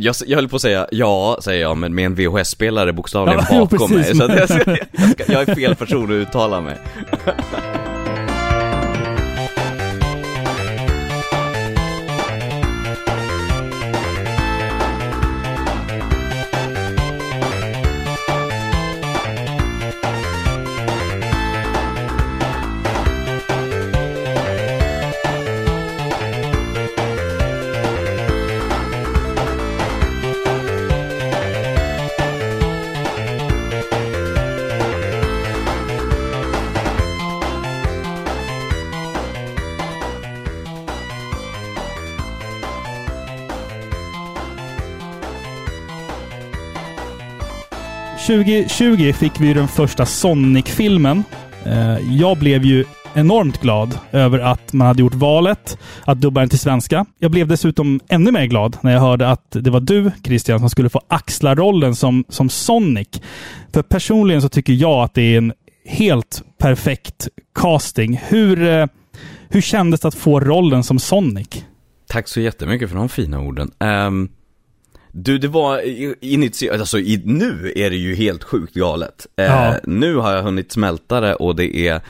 [0.00, 3.56] Jag, jag höll på att säga ja, säger jag, men med en VHS-spelare bokstavligen Ja,
[3.58, 3.98] jo, bakom mig.
[4.02, 4.18] precis.
[4.18, 6.76] Så jag, jag, ska, jag är fel person att uttala mig.
[48.28, 51.24] 2020 fick vi ju den första Sonic-filmen.
[51.64, 56.48] Eh, Jag blev ju enormt glad över att man hade gjort valet att dubba den
[56.48, 57.06] till svenska.
[57.18, 60.70] Jag blev dessutom ännu mer glad när jag hörde att det var du, Christian, som
[60.70, 63.08] skulle få axla rollen som, som Sonic.
[63.72, 65.52] För personligen så tycker jag att det är en
[65.86, 68.20] helt perfekt casting.
[68.28, 68.88] Hur,
[69.48, 71.64] hur kändes det att få rollen som Sonic?
[72.08, 73.70] Tack så jättemycket för de fina orden.
[73.80, 74.28] Um,
[75.12, 75.80] du, det var
[76.24, 79.26] initierat, alltså i, nu är det ju helt sjukt galet.
[79.36, 79.74] Eh, Ja.
[79.84, 82.00] Nu har jag hunnit smälta det och det är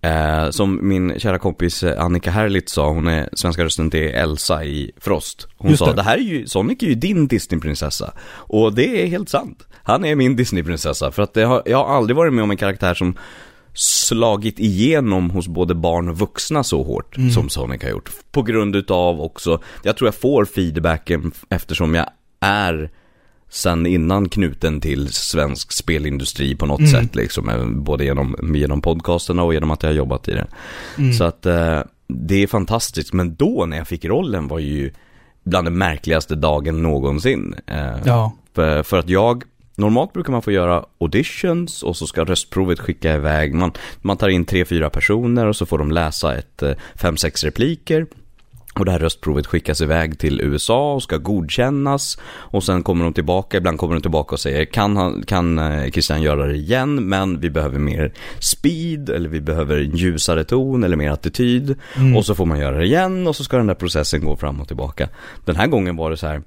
[0.00, 4.92] Eh, som min kära kompis Annika Herlitz sa, hon är svenska rösten till Elsa i
[4.96, 5.48] Frost.
[5.56, 5.92] Hon Just sa, det.
[5.92, 6.02] det.
[6.02, 8.12] här är ju, Sonic är ju din Disneyprinsessa.
[8.30, 9.66] Och det är helt sant.
[9.82, 11.12] Han är min Disneyprinsessa.
[11.12, 13.16] För att har, jag har aldrig varit med om en karaktär som
[13.74, 18.10] slagit igenom hos både barn och vuxna så hårt som Sonic har gjort.
[18.30, 22.06] På grund utav också, jag tror jag får feedbacken eftersom jag
[22.40, 22.90] är
[23.50, 27.48] sen innan knuten till svensk spelindustri på något sätt liksom.
[27.48, 30.46] eh, Både genom, genom podcasterna och genom att jag har jobbat i det.
[31.12, 33.12] Så att eh, det är fantastiskt.
[33.12, 34.92] Men då när jag fick rollen var ju
[35.44, 37.54] bland den märkligaste dagen någonsin.
[37.66, 38.32] Eh, Ja.
[38.54, 39.42] för, för att jag,
[39.74, 43.54] normalt brukar man få göra auditions och så ska röstprovet skicka iväg.
[43.54, 43.72] Man,
[44.02, 47.44] man tar in tre, fyra personer och så får de läsa ett eh, fem, sex
[47.44, 48.06] repliker.
[48.78, 52.18] Och det här röstprovet skickas iväg till USA och ska godkännas.
[52.26, 55.90] Och sen kommer de tillbaka, ibland kommer de tillbaka och säger kan, han, kan eh,
[55.90, 60.96] Christian göra det igen men vi behöver mer speed eller vi behöver ljusare ton eller
[60.96, 61.76] mer attityd.
[62.16, 64.60] Och så får man göra det igen och så ska den där processen gå fram
[64.60, 65.08] och tillbaka.
[65.44, 66.42] Den här gången var det så här,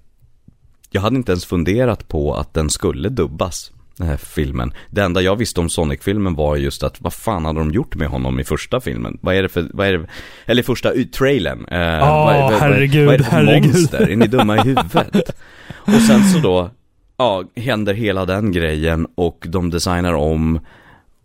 [0.89, 4.73] jag hade inte ens funderat på att den skulle dubbas, den här filmen.
[4.89, 8.07] Det enda jag visste om Sonic-filmen var just att vad fan hade de gjort med
[8.07, 9.17] honom i första filmen?
[9.21, 10.05] Vad är det för, vad är det,
[10.45, 11.65] eller första ut- trailern.
[11.71, 13.65] Eh, vad, vad, herregud, vad är det för herregud.
[13.73, 14.09] monster?
[14.09, 15.35] Är ni dumma i huvudet?
[15.75, 16.69] och sen så då,
[17.17, 20.59] ja, händer hela den grejen och de designar om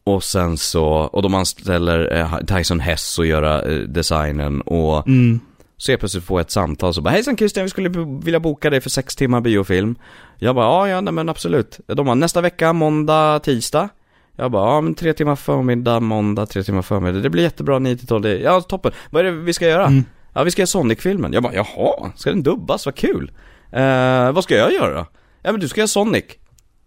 [0.05, 5.41] och sen så, och de anställer eh, Tyson Hess att göra eh, designen och Mm.
[5.77, 7.89] så jag plötsligt får jag ett samtal så bara Hejsan Christian, vi skulle
[8.25, 9.95] vilja boka dig för sex timmar biofilm
[10.39, 13.89] Jag bara, ja, ja, nej, men absolut De bara, nästa vecka, måndag, tisdag
[14.37, 17.97] Jag bara, ja men tre timmar förmiddag, måndag, tre timmar förmiddag Det blir jättebra, 9
[17.97, 19.87] till 12, det- ja toppen Vad är det vi ska göra?
[19.87, 20.05] Mm.
[20.35, 22.87] Ja, vi ska göra Sonic-filmen Jag bara, jaha, ska den dubbas?
[22.87, 23.31] Vad kul
[23.73, 25.07] eh, Vad ska jag göra då?
[25.43, 26.25] Ja men du ska göra Sonic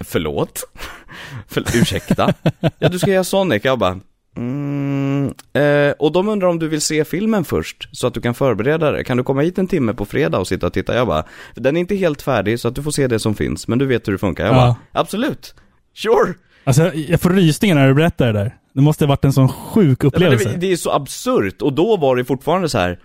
[0.03, 0.63] Förlåt?
[1.47, 2.33] För, ursäkta?
[2.79, 3.99] Ja du ska göra Sonic, jag bara
[4.39, 8.33] Mm, eh, och de undrar om du vill se filmen först, så att du kan
[8.33, 9.03] förbereda dig.
[9.03, 10.95] Kan du komma hit en timme på fredag och sitta och titta?
[10.95, 11.23] Jag bara,
[11.55, 13.85] den är inte helt färdig så att du får se det som finns, men du
[13.85, 14.45] vet hur det funkar.
[14.45, 14.57] Jag Ja.
[14.57, 15.55] bara, absolut,
[15.95, 16.33] sure.
[16.63, 18.55] Alltså, jag får rysningar när du berättar det där.
[18.73, 20.49] Det måste ha varit en sån sjuk upplevelse.
[20.49, 22.99] det, det är så absurt, och då var det fortfarande så här.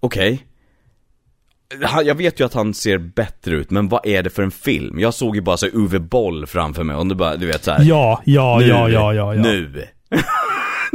[0.00, 0.46] okej.
[1.84, 4.50] Han- Jag vet ju att han ser bättre ut, men vad är det för en
[4.50, 4.98] film?
[5.00, 7.70] Jag såg ju bara så Uwe Boll framför mig, och det bara, du vet så
[7.70, 7.84] här.
[7.84, 9.42] Ja, ja, nu, ja, ja, ja, ja.
[9.42, 9.84] Nu.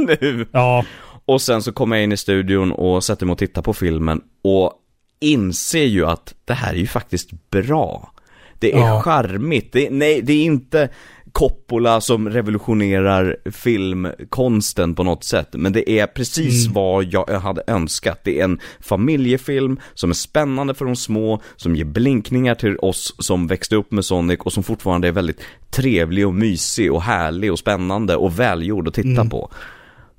[0.20, 0.46] nu.
[0.52, 0.84] Ja,
[1.24, 4.20] Och sen så kommer jag in i studion och sätter mig och tittar på filmen
[4.44, 4.72] och
[5.20, 8.12] inser ju att det här är ju faktiskt bra.
[8.58, 9.02] Det är Ja.
[9.02, 9.72] charmigt.
[9.72, 10.88] Det, nej, det är inte
[11.32, 18.20] Coppola som revolutionerar filmkonsten på något sätt, men det är precis vad jag hade önskat.
[18.24, 23.14] Det är en familjefilm som är spännande för de små, som ger blinkningar till oss
[23.18, 27.52] som växte upp med Sonic och som fortfarande är väldigt trevlig och mysig och härlig
[27.52, 29.50] och spännande och välgjord att titta på.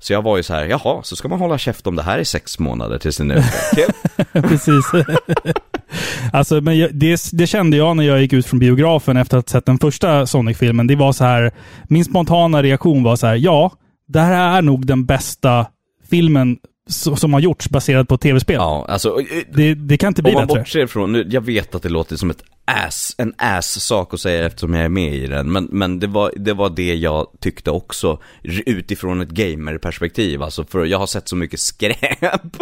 [0.04, 2.18] Så jag var ju så här, jaha, så ska man hålla käft om det här
[2.18, 3.44] i sex månader tills ute.
[3.74, 4.42] Kul.
[4.42, 4.84] precis.
[6.32, 9.50] alltså, men jag, det, det kände jag när jag gick ut från biografen efter att
[9.50, 10.86] ha sett den första Sonic-filmen.
[10.86, 11.52] Det var så här,
[11.88, 13.72] min spontana reaktion var så här, ja,
[14.08, 15.66] det här är nog den bästa
[16.10, 16.56] filmen
[16.90, 18.56] som har gjorts baserad på tv-spel.
[18.56, 20.58] Ja, alltså, eh, Det, det kan inte bli om man bättre.
[20.60, 24.46] bortser från, nu, jag vet att det låter som ett ass, en ass-sak att säga
[24.46, 27.70] eftersom jag är med i den, men, men det, var, det var det jag tyckte
[27.70, 28.18] också,
[28.66, 31.96] utifrån ett gamer-perspektiv, alltså för jag har sett så mycket skräp.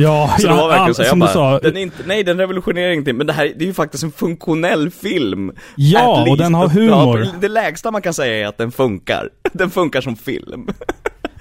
[0.00, 1.68] Ja, Så ja, det var verkligen all- så som jag du bara, sa.
[1.68, 4.90] den inte, nej den revolutionerar ingenting, men det här, det är ju faktiskt en funktionell
[4.90, 5.52] film.
[5.76, 7.26] Ja, At och den har Ja, humor.
[7.40, 9.28] det lägsta man kan säga är att den funkar.
[9.52, 10.68] Den funkar som film.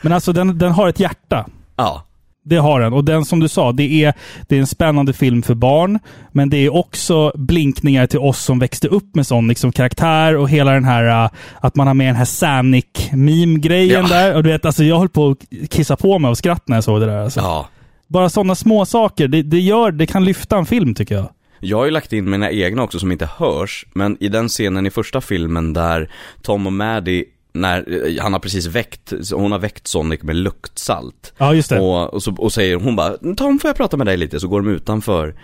[0.02, 1.46] Men alltså den, den har ett hjärta.
[1.78, 2.04] Ja.
[2.44, 2.94] Det har den.
[2.94, 4.14] Och den som du sa, det är,
[4.48, 6.00] det är en spännande film för barn.
[6.32, 10.50] Men det är också blinkningar till oss som växte upp med Sonic som karaktär och
[10.50, 14.08] hela den här uh, att man har med den här Sanic-meme-grejen Ja.
[14.08, 14.36] där.
[14.36, 16.84] Och du vet, alltså jag höll på att kissa på mig och skratta när jag
[16.84, 17.18] såg det där.
[17.18, 17.40] Alltså.
[17.40, 17.68] Ja.
[18.08, 21.30] Bara sådana små saker, det, det, gör, det kan lyfta en film tycker jag.
[21.60, 24.86] Jag har ju lagt in mina egna också som inte hörs, men i den scenen
[24.86, 26.10] i första filmen där
[26.42, 27.26] Tom och Maddie
[27.62, 31.34] när han har precis väckt, hon har väckt Sonic med luktsalt.
[31.38, 31.80] Ja, just det.
[31.80, 34.40] Och, och, så, och säger hon bara, Tom får jag prata med dig lite?
[34.40, 35.36] Så går de utanför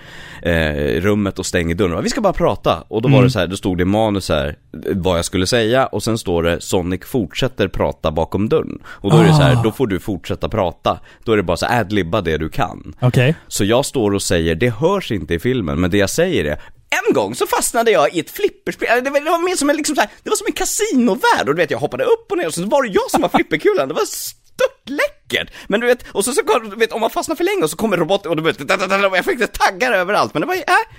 [0.42, 2.04] eh, rummet och stänger dörren.
[2.04, 2.84] Vi ska bara prata.
[2.88, 3.24] Och då var Mm.
[3.26, 4.56] det så här, då stod det i manus här,
[4.96, 5.86] vad jag skulle säga.
[5.86, 8.80] Och sen står det, Sonic fortsätter prata bakom dörren.
[8.86, 9.46] Och då är det så Ah.
[9.46, 11.00] här, då får du fortsätta prata.
[11.24, 12.94] Då är det bara så adlibba det du kan.
[13.00, 13.36] Okej.
[13.48, 16.60] Så jag står och säger, det hörs inte i filmen, men det jag säger är
[16.98, 19.76] en gång så fastnade jag i ett flipperspel, det var, det var mer som en
[19.76, 22.38] liksom så här, det var som en kasinovärld och du vet jag hoppade upp och
[22.38, 25.54] ner och så var det jag som var flipperkulan, det var störtläckert!
[25.68, 27.78] Men du vet, och så, så du vet, om man fastnar för länge och så
[27.78, 30.98] kommer roboten och du vet, och jag fick taggar överallt, men det var ju, äh.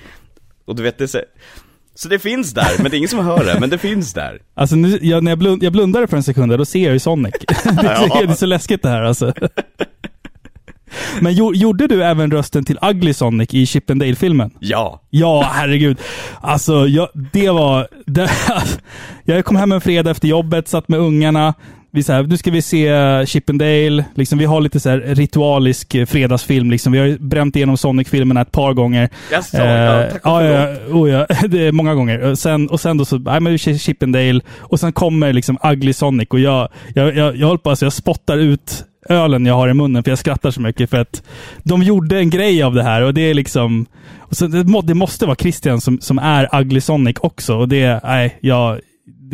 [0.66, 1.20] Och du vet, det är så,
[1.94, 4.42] så det finns där, men det är ingen som hör det, men det finns där.
[4.54, 6.98] Alltså nu, jag, när jag, blund, jag blundade för en sekund då ser jag ju
[6.98, 7.35] Sonic.
[7.48, 8.20] det, är så, Ja.
[8.26, 9.33] det är så läskigt det här alltså.
[11.20, 14.50] Men gjo- gjorde du även rösten till Ugly Sonic i Chip and Dale-filmen?
[14.61, 15.00] Ja.
[15.11, 15.98] Ja, herregud.
[16.40, 17.88] Alltså, jag, det var...
[18.07, 18.30] Det,
[19.24, 21.54] jag kom hem en fredag efter jobbet, satt med ungarna.
[21.90, 22.90] Vi så här, nu ska vi se
[23.26, 24.04] Chip and Dale.
[24.14, 26.70] Liksom, vi har lite så ritualisk eh, fredagsfilm.
[26.70, 26.92] Liksom.
[26.92, 29.09] Vi har bränt igenom Sonic-filmerna ett par gånger.
[29.33, 31.02] Jaså, ja, tack ja, ja, förlåt.
[31.02, 32.18] oh, ja, det är många gånger.
[32.30, 34.40] Och sen, och sen då så, nej men vi kör Chip and Dale.
[34.59, 37.92] Och sen kommer liksom Ugly Sonic och jag, jag, jag, jag håller på, alltså jag
[37.92, 41.22] spottar ut ölen jag har i munnen för jag skrattar så mycket för att
[41.62, 43.86] de gjorde en grej av det här och det är liksom...
[44.18, 47.68] Och så det, må, det måste vara Christian som, som är Ugly Sonic också och
[47.68, 48.80] det, nej, jag...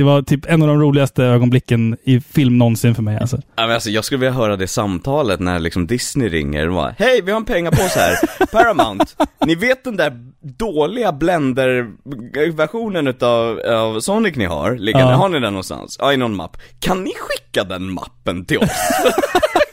[0.01, 3.37] Det var typ en av de roligaste ögonblicken i film någonsin för mig alltså.
[3.57, 6.95] Ja, men alltså, jag skulle vilja höra det samtalet när liksom Disney ringer och bara
[6.99, 9.05] Hej, vi har en pengapåse här, Paramount,
[9.47, 10.13] ni vet den där
[10.59, 15.17] dåliga Blender-versionen utav av Sonic ni har, liggande, Ja.
[15.19, 15.97] har ni den någonstans?
[16.01, 16.57] Ja, i någon mapp.
[16.81, 18.71] Kan ni skicka den mappen till oss?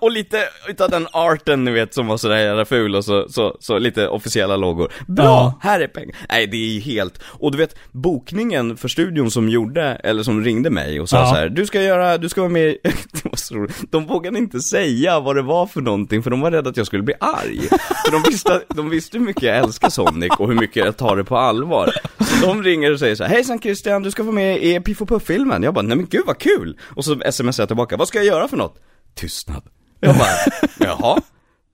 [0.04, 3.56] Och lite utav den arten ni vet som var sådär jävla ful och så, så,
[3.60, 4.92] så lite officiella loggor.
[5.06, 5.58] Bra, Ja.
[5.62, 6.16] här är pengar.
[6.28, 10.44] Nej det är ju helt, och du vet bokningen för studion som gjorde, eller som
[10.44, 11.26] ringde mig och sa Ja.
[11.26, 13.76] så här, du ska göra, du ska vara med i-" det var så roligt.
[13.90, 16.86] De vågade inte säga vad det var för någonting för de var rädda att jag
[16.86, 17.60] skulle bli arg.
[18.04, 21.16] För de visste, de visste hur mycket jag älskar Sonic och hur mycket jag tar
[21.16, 21.90] det på allvar.
[22.18, 25.02] Så de ringer och säger så här, hejsan Christian, du ska vara med i Piff
[25.02, 25.62] och Puff-filmen.
[25.62, 26.78] Jag bara, nej men gud vad kul!
[26.96, 28.76] Och så smsar jag tillbaka, vad ska jag göra för något?
[29.14, 29.62] Tystnad.
[30.00, 30.28] Jag bara,
[30.78, 31.20] jaha?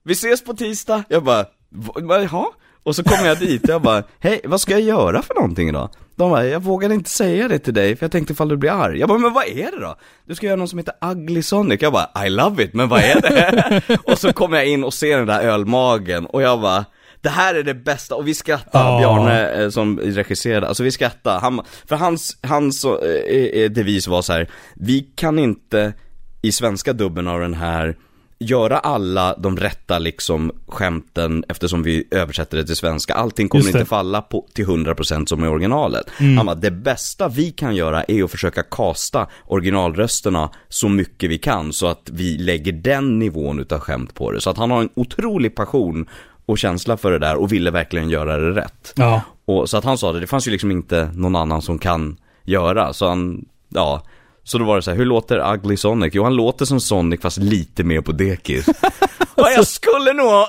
[0.03, 1.03] Vi ses på tisdag.
[1.09, 2.45] Jag bara, "Va- va- jaha?
[2.83, 5.69] Och så kommer jag dit och jag bara, hej, vad ska jag göra för någonting
[5.69, 5.89] idag?
[6.15, 8.71] De bara, jag vågade inte säga det till dig för jag tänkte ifall du blir
[8.71, 8.99] arg.
[8.99, 9.95] Jag bara, men vad är det då?
[10.25, 11.81] Du ska göra någon som heter Ugly Sonic.
[11.81, 13.81] Jag bara, I love it, men vad är det?
[14.03, 16.85] och så kommer jag in och ser den där ölmagen och jag bara,
[17.21, 18.99] det här är det bästa, och vi skrattar, Ja.
[18.99, 24.21] Bjarne eh, som regisserade, alltså vi skrattar, han, för hans, hans eh, eh, devis var
[24.21, 25.93] så här: vi kan inte
[26.41, 27.95] i svenska dubben av den här
[28.39, 33.13] göra alla de rätta liksom skämten eftersom vi översätter det till svenska.
[33.13, 36.09] Allting kommer inte falla på, till 100% som i originalet.
[36.37, 41.37] Han bara, det bästa vi kan göra är att försöka kasta originalrösterna så mycket vi
[41.37, 44.41] kan så att vi lägger den nivån utav skämt på det.
[44.41, 46.05] Så att han har en otrolig passion
[46.45, 48.93] och känsla för det där och ville verkligen göra det rätt.
[48.95, 49.21] Ja.
[49.45, 52.17] Och så att han sa det, det fanns ju liksom inte någon annan som kan
[52.43, 54.03] göra, så han, ja.
[54.47, 56.13] Så då var det så här, hur låter Ugly Sonic?
[56.13, 58.65] Jo, han låter som Sonic fast lite mer på dekis.
[59.35, 60.47] ja, jag skulle nog ha...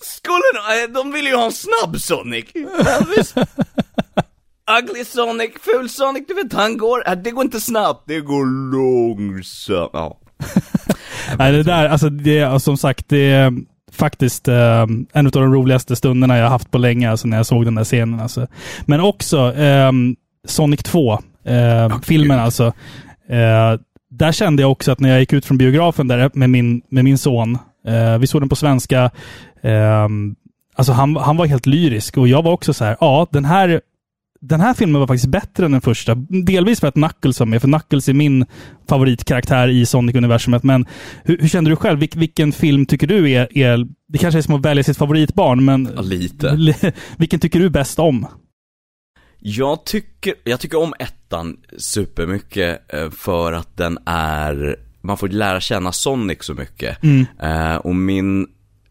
[0.00, 2.44] Skulle nog, eh, de vill ju ha en snabb Sonic.
[4.80, 8.72] Ugly Sonic, ful Sonic, du vet han går, äh, det går inte snabbt, det går
[8.72, 9.90] långsamt.
[9.92, 10.18] Ja.
[11.38, 13.52] Nej, det där, alltså det är som sagt, det är
[13.92, 17.46] faktiskt eh, en av de roligaste stunderna jag har haft på länge, alltså när jag
[17.46, 18.20] såg den där scenen.
[18.20, 18.46] Alltså.
[18.86, 19.92] Men också eh,
[20.48, 21.18] Sonic 2,
[21.48, 22.66] eh, filmen alltså.
[23.28, 23.80] Eh,
[24.10, 27.04] där kände jag också att när jag gick ut från biografen där med min, med
[27.04, 29.10] min son, eh, vi såg den på svenska,
[29.62, 30.08] eh,
[30.74, 33.80] alltså han, han var helt lyrisk och jag var också så här, ja, den här
[34.40, 36.14] den här filmen var faktiskt bättre än den första.
[36.28, 38.46] Delvis för att Knuckles var med, för Knuckles är min
[38.88, 40.62] favoritkaraktär i Sonic-universumet.
[40.62, 40.86] Men
[41.24, 41.98] hur, hur kände du själv?
[41.98, 43.86] Vilk, vilken film tycker du är, är...
[44.08, 45.88] Det kanske är som att välja sitt favoritbarn, men...
[45.96, 46.92] Ja, lite.
[47.16, 48.26] Vilken tycker du bäst om?
[49.38, 55.60] Jag tycker, jag tycker om ettan supermycket eh, för att den är, man får lära
[55.60, 57.02] känna Sonic så mycket.
[57.02, 57.26] Mm.
[57.42, 58.46] Eh, och min,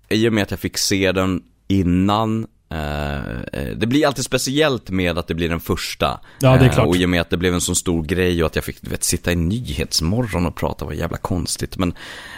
[0.10, 3.18] i och med att jag fick se den innan eh,
[3.54, 6.20] eh, det blir alltid speciellt med att det blir den första.
[6.39, 6.88] Ja, det är Eh, klart.
[6.88, 8.82] och i och med att det blev en så stor grej och att jag fick
[8.82, 11.78] du vet, sitta i Nyhetsmorgon och prata var jävla konstigt.
[11.78, 11.93] Men,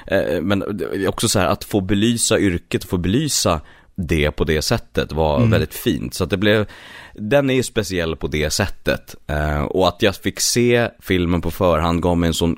[0.08, 0.64] eh, men
[1.08, 3.62] också så här att få belysa yrket, få belysa
[3.96, 5.50] det på det sättet var Mm.
[5.52, 6.14] väldigt fint.
[6.14, 6.66] Så att det blev,
[7.20, 9.16] den är ju speciell på det sättet.
[9.28, 12.56] Eh, och att jag fick se filmen på förhand gav mig en sån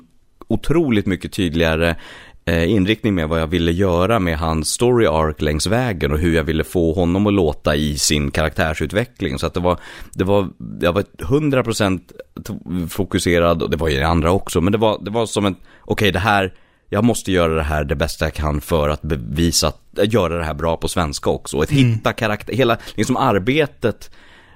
[0.48, 1.96] otroligt mycket tydligare
[2.44, 6.34] eh, inriktning med vad jag ville göra med hans story arc längs vägen och hur
[6.34, 9.38] jag ville få honom att låta i sin karaktärsutveckling.
[9.38, 9.78] Så att det var,
[10.12, 10.48] det var,
[10.80, 12.00] jag var 100%
[12.46, 14.60] t- fokuserad och det var ju det andra också.
[14.60, 16.54] Men det var, det var som en, okej det här,
[16.88, 20.44] jag måste göra det här det bästa jag kan för att bevisa att, göra det
[20.44, 21.56] här bra på svenska också.
[21.56, 24.10] Och att hitta karaktär, hela liksom arbetet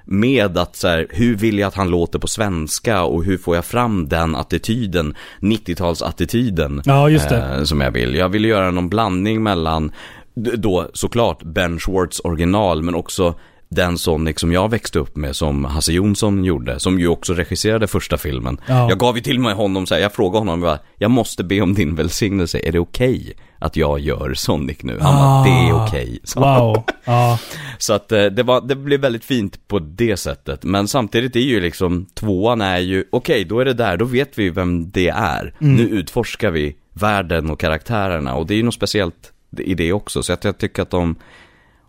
[0.07, 3.55] med att så här, hur vill jag att han låter på svenska och hur får
[3.55, 7.37] jag fram den attityden, 90-talsattityden Ja, just det.
[7.57, 8.15] eh, som jag vill.
[8.15, 9.91] Jag vill göra någon blandning mellan
[10.35, 13.35] då såklart Ben Schwartz original men också
[13.69, 17.87] den Sonic som jag växte upp med som Hasse Jonsson gjorde, som ju också regisserade
[17.87, 18.61] första filmen.
[18.67, 18.89] Ja.
[18.89, 21.61] Jag gav ju till med honom så här, jag frågade honom bara, jag måste be
[21.61, 24.97] om din välsignelse, är det okej att jag gör Sonic nu?
[25.01, 26.19] Han bara, det är Ah, okej.
[26.23, 26.63] sa han.
[26.63, 26.83] Wow.
[27.05, 27.39] Ja.
[27.77, 30.63] Så att eh, det, var, det blev väldigt fint på det sättet.
[30.63, 34.37] Men samtidigt är ju liksom, tvåan är ju, okej då är det där, då vet
[34.39, 35.53] vi vem det är.
[35.57, 40.23] Nu utforskar vi världen och karaktärerna och det är ju något speciellt i det också.
[40.23, 41.15] Så att jag tycker att de,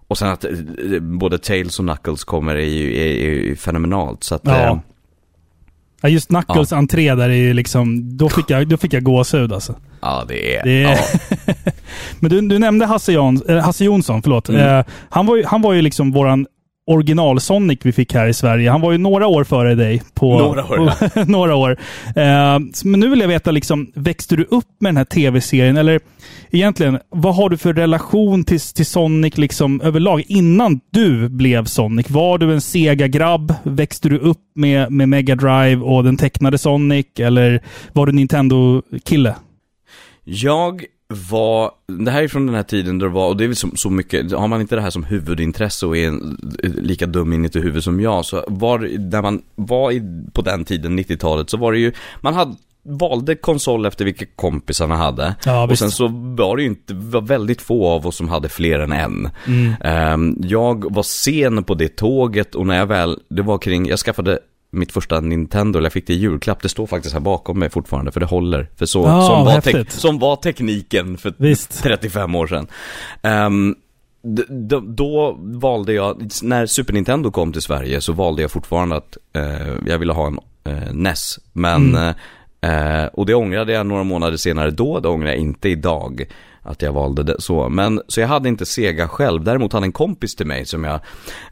[0.08, 0.50] och sen att eh,
[1.00, 4.24] både Tails och Knuckles kommer är ju, är, är ju fenomenalt.
[4.24, 4.56] Så att, Ja.
[4.70, 4.78] eh,
[6.02, 8.16] ja, just Knuckles entré där är ju liksom...
[8.16, 9.74] Då fick jag, då fick jag gåshud alltså.
[10.00, 10.90] ja det är, Det är...
[11.46, 11.54] ja.
[12.20, 14.48] Men du, du nämnde Hasse, Jons, eh, Hasse Jonsson, förlåt.
[14.48, 14.78] Mm.
[14.78, 16.46] Eh, han, var ju, han var ju liksom våran
[16.88, 18.70] original-Sonic vi fick här i Sverige.
[18.70, 20.02] Han var ju några år före dig.
[20.14, 21.70] På, Några år, på, några år.
[22.16, 25.76] Eh, men nu vill jag veta, liksom, växte du upp med den här tv-serien?
[25.76, 26.00] Eller
[26.50, 32.10] egentligen, vad har du för relation till, till Sonic liksom, överlag innan du blev Sonic?
[32.10, 33.54] Var du en Sega-grabb?
[33.62, 37.06] Växte du upp med, med Mega Drive och den tecknade Sonic?
[37.18, 37.62] Eller
[37.92, 39.34] var du Nintendo-kille?
[40.24, 43.48] Jag var, det här är från den här tiden då det var, och det är
[43.48, 47.06] väl så, så mycket, har man inte det här som huvudintresse och är en, lika
[47.06, 50.02] dum inuti huvudet som jag, så var, när man var i,
[50.32, 54.96] på den tiden, 90-talet, så var det ju, man hade valde konsol efter vilka kompisarna
[54.96, 55.34] hade.
[55.44, 58.48] Ja, och sen så var det ju inte, var väldigt få av oss som hade
[58.48, 59.30] fler än en.
[59.46, 59.74] Mm.
[59.80, 63.98] Ehm, jag var sen på det tåget och när jag väl, det var kring, jag
[63.98, 64.38] skaffade
[64.70, 67.70] mitt första Nintendo, eller jag fick det i julklapp, det står faktiskt här bakom mig
[67.70, 68.70] fortfarande för det håller.
[68.76, 71.82] För så, Ja, som, var tek, som var tekniken för Visst.
[71.82, 72.66] 35 år sedan.
[73.22, 73.74] Ehm,
[74.22, 78.96] d- d- då valde jag, när Super Nintendo kom till Sverige så valde jag fortfarande
[78.96, 81.38] att eh, jag ville ha en eh, NES.
[81.52, 82.14] Men, Mm.
[82.60, 86.24] eh, och det ångrade jag några månader senare då, det ångrar jag inte idag.
[86.62, 87.68] Att jag valde det så.
[87.68, 89.44] Men, så jag hade inte Sega själv.
[89.44, 91.00] Däremot hade en kompis till mig som jag,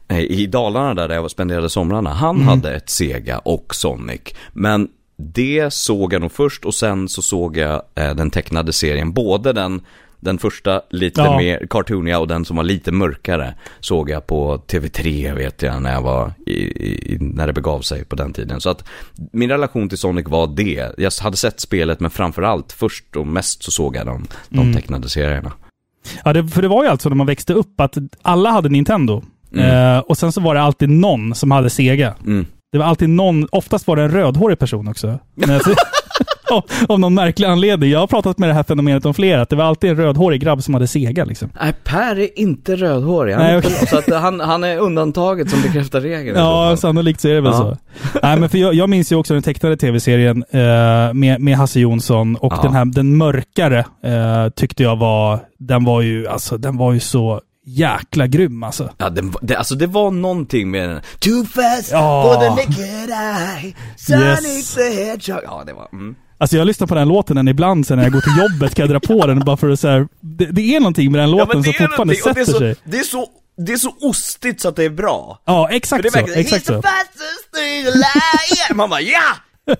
[0.07, 4.21] eh, i Dalarna där jag spenderade somrarna, han hade ett Sega och Sonic.
[4.53, 4.87] Men
[5.17, 9.53] det såg jag nog först och sen så såg jag eh, den tecknade serien, både
[9.53, 9.81] den
[10.27, 11.37] Den första lite Ja.
[11.37, 15.93] mer cartooniga och den som var lite mörkare såg jag på TV3 vet jag när
[15.93, 18.61] jag var i, i, när det begav sig på den tiden.
[18.61, 18.83] Så att
[19.31, 20.93] min relation till Sonic var det.
[20.97, 24.73] Jag hade sett spelet men framförallt först och mest så såg jag de, de Mm.
[24.73, 25.51] tecknade serierna.
[26.25, 29.23] Ja, det, för det var ju alltså när man växte upp att alla hade Nintendo.
[29.53, 29.95] Mm.
[29.95, 32.15] Eh, och sen så var det alltid någon som hade Sega.
[32.25, 32.45] Mm.
[32.71, 35.19] Det var alltid någon, oftast var det en rödhårig person också.
[36.89, 37.89] Av, någon märklig anledning.
[37.91, 40.41] Jag har pratat med det här fenomenet om flera, att det var alltid en rödhårig
[40.41, 41.49] grabb som hade Sega liksom.
[41.61, 43.33] Nej, Per är inte rödhårig.
[43.33, 43.71] Han, Nej, är okej.
[43.71, 46.37] inte- så att han, han är undantaget som bekräftar regeln.
[46.37, 47.57] Ja, sannolikt så är det väl Ja.
[47.57, 47.77] så.
[48.23, 50.59] Nej, men för jag, jag minns ju också den tecknade tv-serien eh,
[51.13, 52.61] med, med Hasse Jonsson och Ja.
[52.63, 56.99] den här, den mörkare eh, tyckte jag var, den var ju, alltså den var ju
[56.99, 58.89] så jäkla grym alltså.
[58.97, 61.01] Ja, var- det, alltså det var någonting med den.
[61.19, 62.23] Too fast Ja.
[62.23, 64.75] for the naked eye, Sonic Yes.
[64.75, 65.41] the Hedgehog.
[65.45, 65.87] Ja, det var...
[65.93, 66.15] Mm.
[66.37, 68.83] Alltså jag lyssnar på den låten än ibland sen när jag går till jobbet kan
[68.83, 71.29] jag dra på den bara för att så här, det, det är någonting med den
[71.29, 72.75] Ja, låten men som fortfarande och det sätter så, sig.
[72.83, 73.27] det är så,
[73.57, 75.41] det är så ostigt så att det är bra.
[75.45, 76.17] Ja, exakt det så.
[76.17, 76.73] verkligen, Exakt så.
[76.73, 78.75] fastest thing alive.
[78.75, 79.19] Man bara, ja!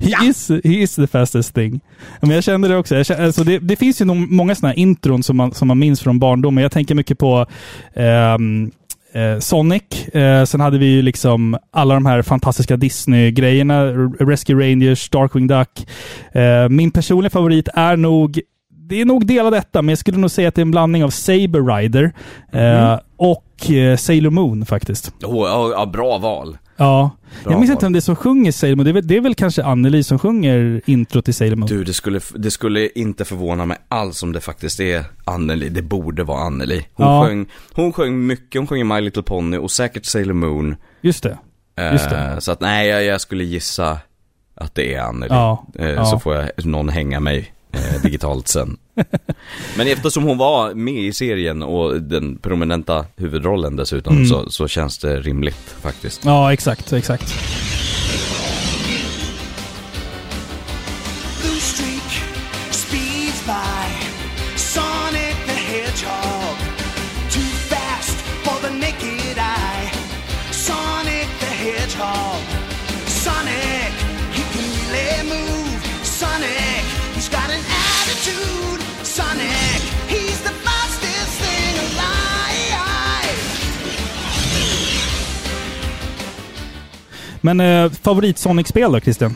[0.00, 1.80] He, is, he is the fastest thing.
[2.20, 2.96] Ja, Men jag kände det också.
[2.96, 5.68] Jag kände, alltså det, det finns ju nog många sådana här intron som man, som
[5.68, 6.62] man minns från barndomen.
[6.62, 7.46] Jag tänker mycket på
[7.94, 8.70] ehm,
[9.12, 10.08] eh, Sonic.
[10.08, 13.84] Eh, sen hade vi ju liksom alla de här fantastiska Disney-grejerna.
[14.20, 15.86] Rescue Rangers, Darkwing Duck.
[16.32, 18.40] Eh, min personliga favorit är nog
[18.88, 20.70] det är nog del av detta, men jag skulle nog säga att det är en
[20.70, 22.12] blandning av Saber Rider
[22.52, 25.12] eh, och eh, Sailor Moon faktiskt.
[25.24, 26.58] Oh, ja, ja, bra val.
[26.78, 27.10] Ja.
[27.44, 28.84] Bra jag minns inte om det är som sjunger Sailor Moon.
[28.84, 31.68] Det är väl, det är väl kanske Anneli som sjunger intro till Sailor Moon.
[31.68, 35.68] Du, det skulle, det skulle inte förvåna mig alls om det faktiskt är Anneli.
[35.68, 36.86] Det borde vara Anneli.
[36.94, 37.26] Hon, Ja.
[37.26, 40.76] sjöng, hon sjöng mycket, hon sjöng My Little Pony och säkert Sailor Moon.
[41.00, 41.38] Just det.
[41.78, 42.36] Eh, Just det.
[42.40, 43.98] Så att nej, jag, jag skulle gissa
[44.54, 45.34] att det är Anneli.
[45.34, 46.04] Ja, Eh, ja.
[46.04, 48.76] Så får jag någon hänga mig eh, digitalt sen.
[49.76, 54.26] Men eftersom hon var med i serien och den prominenta huvudrollen dessutom Mm.
[54.28, 56.24] så, så känns det rimligt faktiskt.
[56.24, 57.34] Ja, exakt, exakt.
[87.40, 89.34] Men eh, favorit Sonic-spel då, Christian?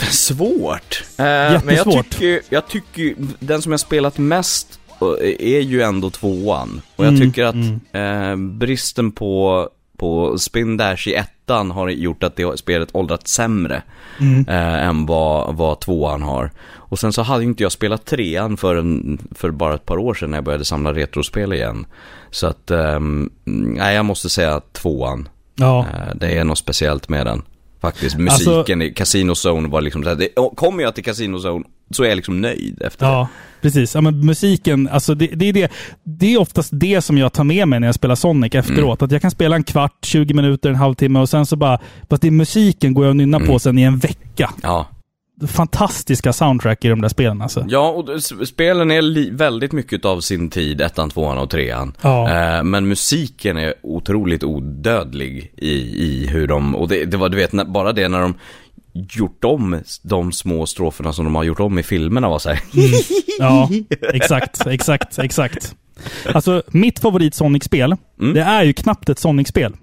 [0.00, 1.04] Det är svårt.
[1.18, 2.10] Eh, Men jag Jättesvårt.
[2.10, 6.80] tycker, jag tycker den som jag spelat mest eh, är ju ändå tvåan.
[6.96, 7.54] Och jag Mm, tycker att
[7.92, 9.68] eh, bristen på,
[9.98, 13.82] på Spin Dash i ettan har gjort att det spelet åldrats sämre
[14.20, 14.48] Mm.
[14.48, 16.50] eh, än vad, vad tvåan har.
[16.74, 19.98] Och sen så hade ju inte jag spelat trean för, en, för bara ett par
[19.98, 21.86] år sedan när jag började samla retrospel igen.
[22.30, 25.28] Så att, ehm, nej jag måste säga tvåan.
[25.60, 25.86] Ja.
[25.94, 27.42] Eh, Det är något speciellt med den.
[27.80, 31.36] Faktiskt, Alltså- musiken i Casino Zone var liksom så här, det, kommer jag till Casino
[31.38, 33.28] Zone så är jag liksom nöjd efter Ja,
[33.62, 33.94] precis.
[33.94, 35.72] Ja, men musiken, alltså det, det, är det,
[36.04, 39.02] det är oftast det som jag tar med mig när jag spelar Sonic efteråt.
[39.02, 41.78] Att jag kan spela en kvart, 20 minuter, en halvtimme och sen så bara...
[42.10, 44.50] Fast det är musiken går jag och nynnar på sen i en vecka.
[44.56, 44.62] det.
[44.62, 44.86] Ja.
[45.46, 47.64] Fantastiska soundtrack i de där spelen alltså.
[47.68, 51.92] Ja, och spelen är väldigt mycket av sin tid, ettan, tvåan och trean.
[52.00, 52.30] Ja.
[52.30, 55.72] Eh, men musiken är otroligt odödlig i,
[56.04, 58.34] i hur de, och det, det var, du vet, när, bara det när de
[58.92, 62.60] gjort om de små stroferna som de har gjort om i filmerna var så här.
[63.38, 63.68] Ja,
[64.14, 65.74] exakt, exakt, exakt.
[66.34, 68.34] Alltså, mitt favorit Sonic-spel, Mm.
[68.34, 69.76] det är ju knappt ett Sonic-spel.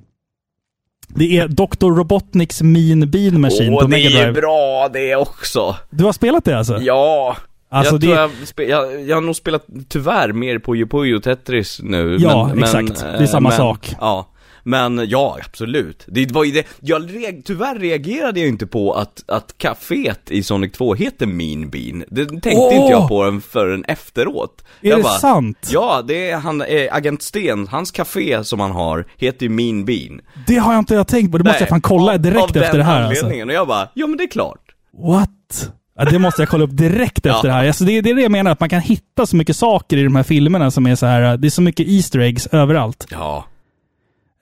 [1.08, 1.86] Det är Dr.
[1.98, 4.32] Robotniks Mean Bean Machine Åh, på det Mega är Drive.
[4.42, 5.76] bra det också.
[5.90, 6.78] Du har spelat det alltså?
[6.82, 7.38] Ja.
[7.70, 11.20] Alltså, jag, det- tror jag, jag, jag har nog spelat tyvärr mer på Puyo Puyo
[11.20, 12.18] Tetris nu.
[12.20, 13.04] Ja, men, exakt.
[13.04, 13.96] Men, Det är samma men, sak.
[14.00, 14.28] Ja.
[14.68, 16.06] Men ja, absolut.
[16.08, 20.44] Det var ju det, jag reag, tyvärr reagerade jag inte på att, att kaféet i
[20.44, 22.04] Sonic 2 heter Mean Bean.
[22.10, 22.76] Det tänkte Åh!
[22.76, 24.64] inte jag på den förrän efteråt.
[24.82, 25.70] Är jag det sant?
[25.74, 29.86] Ja, det är han, eh, Agent Sten, hans café som han har, heter ju Mean
[29.86, 30.22] Bean.
[30.48, 31.38] Det har jag inte jag tänkt på.
[31.38, 33.24] Det måste Nej, jag fan kolla av- direkt av efter den det här alltså.
[33.26, 33.50] anledningen.
[33.50, 34.62] Och jag bara, ja men det är klart.
[35.08, 35.72] What?
[36.00, 37.36] Ja, det måste jag kolla upp direkt Ja.
[37.36, 37.68] efter det här.
[37.68, 40.04] Alltså det, det är det jag menar, att man kan hitta så mycket saker i
[40.04, 41.38] de här filmerna som är så här.
[41.38, 43.06] Det är så mycket Easter eggs överallt.
[43.12, 43.46] Ja.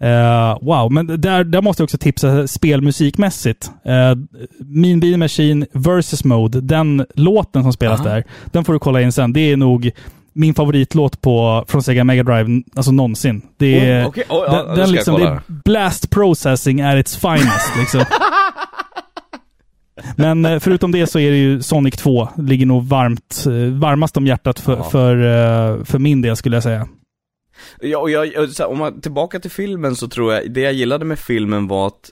[0.01, 3.71] Eh, wow, men där, där måste jag också tipsa spelmusikmässigt.
[3.85, 4.23] Uh,
[4.59, 8.09] mean Bean Machine versus Mode, den låten som spelas Aha.
[8.09, 9.33] där, den får du kolla in sen.
[9.33, 9.91] Det är nog
[10.33, 13.41] min favoritlåt på, från Sega Mega Drive, alltså någonsin.
[13.57, 14.23] Det är, Oh, okej.
[14.29, 17.77] Oh, den, den liksom, det är blast processing at its finest.
[17.79, 18.03] liksom.
[20.15, 22.29] Men eh, förutom det så är det ju Sonic 2.
[22.37, 23.43] Ligger nog varmt,
[23.79, 24.83] varmast om hjärtat för, Ja.
[24.83, 26.87] för, eh, för min del skulle jag säga.
[27.81, 30.73] Ja, och jag, jag- här, om man tillbaka till filmen så tror jag, det jag
[30.73, 32.11] gillade med filmen var att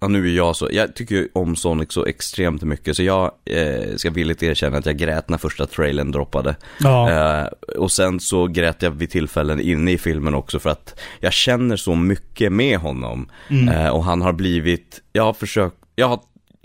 [0.00, 3.32] Ja nu är jag så, jag tycker ju om Sonic så extremt mycket så jag
[3.44, 6.56] eh, ska villigt erkänna att jag grät när första trailern droppade.
[6.80, 7.10] Ja.
[7.10, 11.32] Eh, och sen så grät jag vid tillfällen inne i filmen också för att jag
[11.32, 13.28] känner så mycket med honom.
[13.50, 13.68] Mm.
[13.68, 16.20] Eh, och han har blivit, jag har försökt, jag har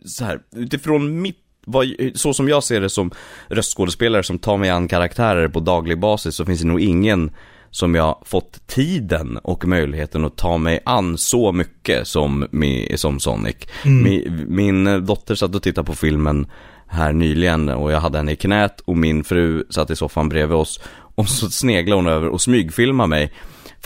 [0.06, 3.12] så här, utifrån mitt vad, så som jag ser det som
[3.50, 7.32] röstskådespelare som tar mig an karaktärer på daglig basis så finns det nog ingen
[7.78, 12.48] som jag fått tiden och möjligheten att ta mig an så mycket som,
[12.96, 13.56] som Sonic.
[13.86, 16.48] Min, min dotter satt och tittade på filmen
[16.88, 20.58] här nyligen och jag hade henne i knät och min fru satt i soffan bredvid
[20.58, 20.80] oss
[21.16, 23.34] och så sneglade hon över och smygfilmade mig.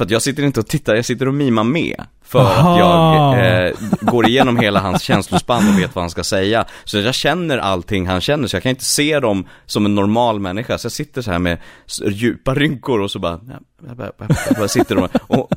[0.01, 2.03] För att jag sitter inte och tittar, jag sitter och mimar med.
[2.23, 2.73] För Aha.
[2.73, 6.65] att jag eh, går igenom hela hans känslospann och vet vad han ska säga.
[6.83, 10.39] Så jag känner allting han känner, så jag kan inte se dem som en normal
[10.39, 10.77] människa.
[10.77, 11.57] Så jag sitter så här med
[12.05, 13.39] djupa rynkor och så bara,
[13.87, 14.11] jag bara,
[14.47, 15.51] jag bara sitter och, och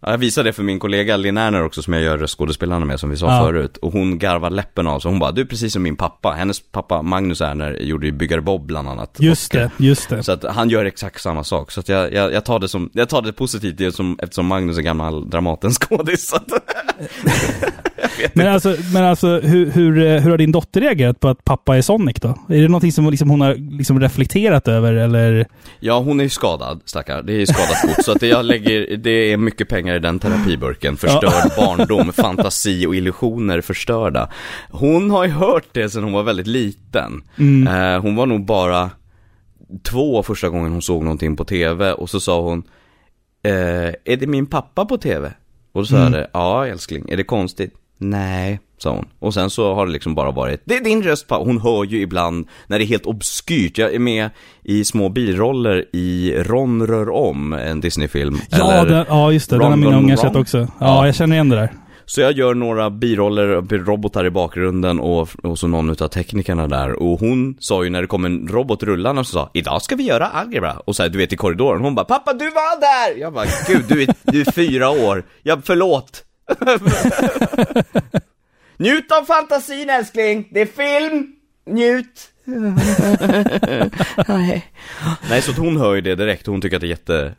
[0.00, 3.10] jag visade det för min kollega Linn Erner också som jag gör röstskådespelarna med som
[3.10, 3.44] vi sa Ja.
[3.44, 3.76] förut.
[3.76, 5.10] Och hon garvar läppen av sig.
[5.10, 6.30] Hon bara, du är precis som min pappa.
[6.30, 9.16] Hennes pappa Magnus Erner gjorde ju Byggare Bob bland annat.
[9.20, 10.22] Just Och, det, just det.
[10.22, 11.70] så att han gör exakt samma sak.
[11.70, 14.46] Så att jag, jag, jag tar det som, jag tar det positivt det som, eftersom
[14.46, 16.28] Magnus är gammal Dramaten-skådis.
[16.28, 16.48] Så att,
[18.32, 21.76] Men alltså, men alltså hur, hur, eh, hur har din dotter reagerat på att pappa
[21.76, 22.28] är Sonic då?
[22.28, 25.46] Är det någonting som liksom hon har liksom reflekterat över eller?
[25.80, 27.22] ja, hon är ju skadad, stackar.
[27.22, 28.04] Det är ju skadat fot.
[28.04, 30.96] Så att det jag lägger, det är mycket pengar i den terapiburken.
[30.96, 34.28] Förstörd barndom, fantasi och illusioner förstörda.
[34.70, 37.22] Hon har ju hört det sedan hon var väldigt liten.
[37.68, 38.90] Eh, hon var nog bara
[39.82, 42.62] två första gången hon såg någonting på tv och så sa hon
[43.42, 43.52] eh,
[44.04, 45.32] Är det min pappa på tv?
[45.72, 47.74] Och då sa jag det, ja älskling, är det konstigt?
[47.98, 49.04] Nej, sa hon.
[49.18, 51.44] Och sen så har det liksom bara varit, det är din röst pappa.
[51.44, 53.78] Hon hör ju ibland när det är helt obskyrt.
[53.78, 54.30] Jag är med
[54.64, 58.38] i små biroller i Ron rör om, en Disney-film.
[58.50, 59.56] Ja, den, ja just det.
[59.56, 60.58] Den Ron, har mina ungar sett också.
[60.58, 61.06] Ja, Ja.
[61.06, 61.72] jag känner igen det där.
[62.08, 63.46] Så jag gör några biroller,
[63.84, 66.92] robotar i bakgrunden och, och så någon utav teknikerna där.
[67.02, 70.02] Och hon sa ju när det kom en robot rullande och sa Idag ska vi
[70.02, 70.72] göra algebra.
[70.84, 73.20] Och så här, du vet i korridoren, hon bara Pappa du var där!
[73.20, 75.24] Jag bara Gud du är, du är fyra år.
[75.42, 76.22] Jag förlåt.
[78.78, 81.32] Njut av fantasin älskling, det är film.
[81.66, 82.28] Njut.
[85.30, 87.34] Nej så att hon hör ju det direkt, hon tycker att det är jätte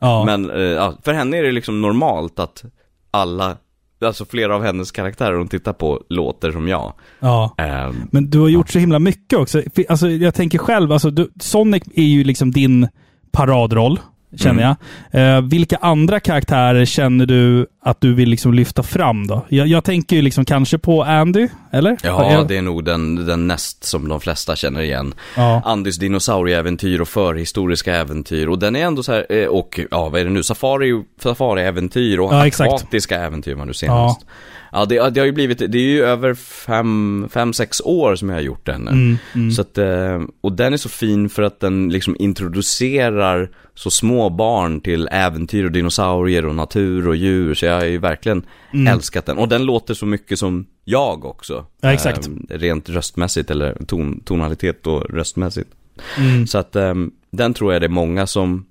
[0.00, 0.24] Ja.
[0.24, 2.64] men eh, ja, för henne är det liksom normalt att
[3.10, 3.56] alla,
[4.04, 6.92] alltså flera av hennes karaktärer hon tittar på låter som jag.
[7.20, 7.54] ja.
[7.58, 9.62] Ehm, Men du har gjort så himla mycket också.
[9.88, 12.88] Alltså, jag tänker själv, alltså, du, Sonic är ju liksom din
[13.32, 14.00] paradroll,
[14.36, 14.76] känner Mm.
[15.10, 15.36] jag.
[15.36, 19.46] Eh, vilka andra karaktärer känner du att du vill liksom lyfta fram då?
[19.48, 21.96] Jag, jag tänker ju liksom kanske på Andy, eller?
[22.02, 25.14] ja, jag, det är nog den, den näst som de flesta känner igen.
[25.36, 25.62] Ja.
[25.64, 28.46] Andys dinosaurieäventyr och förhistoriska äventyr.
[28.48, 30.42] Och den är ändå så här, eh, och ja, vad är det nu?
[30.42, 34.20] Safari, safariäventyr och Ja, akvatiska äventyr var nu senast.
[34.20, 34.32] Ja,
[34.72, 38.36] det, det har ju blivit, det är ju över fem, fem, sex år som jag
[38.36, 38.90] har gjort den nu.
[38.90, 39.50] Mm, mm.
[39.50, 44.30] Så att, eh, och den är så fin för att den liksom introducerar så små
[44.30, 47.54] barn till äventyr och dinosaurier och natur och djur.
[47.54, 48.42] Så jag har ju verkligen
[48.88, 49.38] älskat den.
[49.38, 51.54] Och den låter så mycket som jag också.
[51.54, 51.66] Mm.
[51.80, 52.28] Ja, exakt.
[52.28, 55.70] Eh, rent röstmässigt eller ton, tonalitet och röstmässigt.
[56.18, 56.46] Mm.
[56.46, 56.94] Så att eh,
[57.30, 58.64] den tror jag det är många som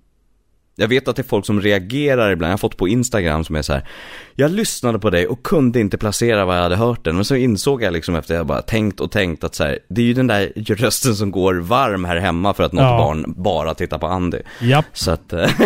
[0.76, 3.56] jag vet att det är folk som reagerar ibland, jag har fått på Instagram som
[3.56, 3.88] är så här.
[4.36, 7.36] Jag lyssnade på dig och kunde inte placera vad jag hade hört den, men så
[7.36, 10.14] insåg jag liksom efter jag bara tänkt och tänkt att så här, det är ju
[10.14, 12.98] den där rösten som går varm här hemma för att något Ja.
[12.98, 14.38] barn bara tittar på Andy.
[14.62, 14.86] Japp.
[14.94, 15.50] Så att, eh,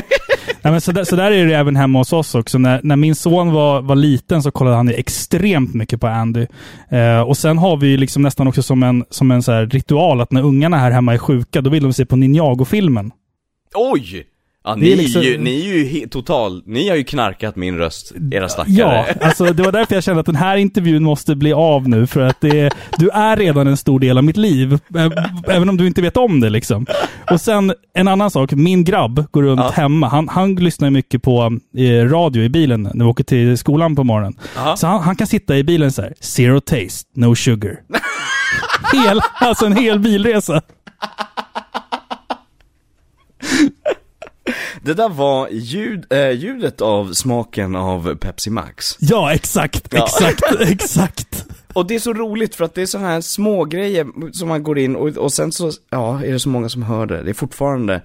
[0.62, 2.58] Nej, men så, där, så där är det även hemma hos oss också.
[2.58, 6.45] När, när min son var, var liten så kollade han extremt mycket på Andy.
[6.89, 10.22] Eh, och sen har vi ju liksom nästan också som en, som en så ritual
[10.22, 13.12] att när ungarna här hemma är sjuka, då vill de se på Ninjago-filmen.
[13.74, 14.26] oj!
[14.68, 17.78] Ja, ni, är liksom- är ju, ni är ju total, ni har ju knarkat min
[17.78, 18.74] röst, era stackare.
[18.76, 22.07] Ja, alltså det var därför jag kände att den här intervjun måste bli av nu.
[22.07, 24.80] För att det, du är redan en stor del av mitt liv.
[25.47, 26.86] Även om du inte vet om det liksom.
[27.32, 28.51] Och sen en annan sak.
[28.51, 29.70] Min grabb går runt Ja.
[29.70, 30.07] hemma.
[30.07, 34.03] Han, han lyssnar mycket på eh, radio i bilen när vi åker till skolan på
[34.03, 34.39] morgonen.
[34.57, 34.76] Aha.
[34.76, 36.13] Så han, han kan sitta i bilen så här.
[36.20, 37.80] Zero taste, no sugar.
[38.93, 40.61] hel, alltså en hel bilresa.
[44.86, 48.98] Det där var ljud, eh, ljudet av smaken av Pepsi Max.
[49.00, 50.04] Ja, exakt, Ja.
[50.04, 51.46] exakt, exakt.
[51.74, 54.64] Och det är så roligt för att det är sådana här små grejer som man
[54.64, 57.24] går in och, och sen så, ja, är det så många som hör det.
[57.24, 58.02] Det är fortfarande,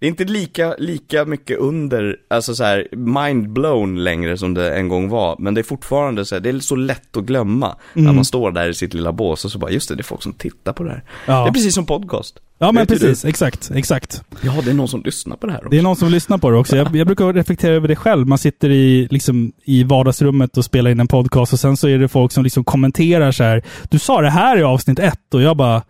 [0.00, 4.74] Det är inte lika, lika mycket under, alltså så här mind blown längre som det
[4.74, 5.36] en gång var.
[5.38, 7.76] Men det är fortfarande så här, det är så lätt att glömma.
[7.94, 8.06] Mm.
[8.06, 10.04] När man står där i sitt lilla bås och så bara, just det, det är
[10.04, 11.04] folk som tittar på det här.
[11.26, 11.42] Ja.
[11.42, 12.38] Det är precis som podcast.
[12.58, 13.24] Ja, men Vet du precis.
[13.24, 13.70] Exakt.
[13.74, 14.22] Exakt.
[14.42, 15.70] Ja, det är någon som lyssnar på det här också.
[15.70, 16.76] Det är någon som lyssnar på det också.
[16.76, 18.26] Jag, jag brukar reflektera över det själv.
[18.26, 21.98] Man sitter i, liksom, i vardagsrummet och spelar in en podcast och sen så är
[21.98, 23.62] det folk som liksom kommenterar så här.
[23.90, 25.82] Du sa det här i avsnitt ett och jag bara,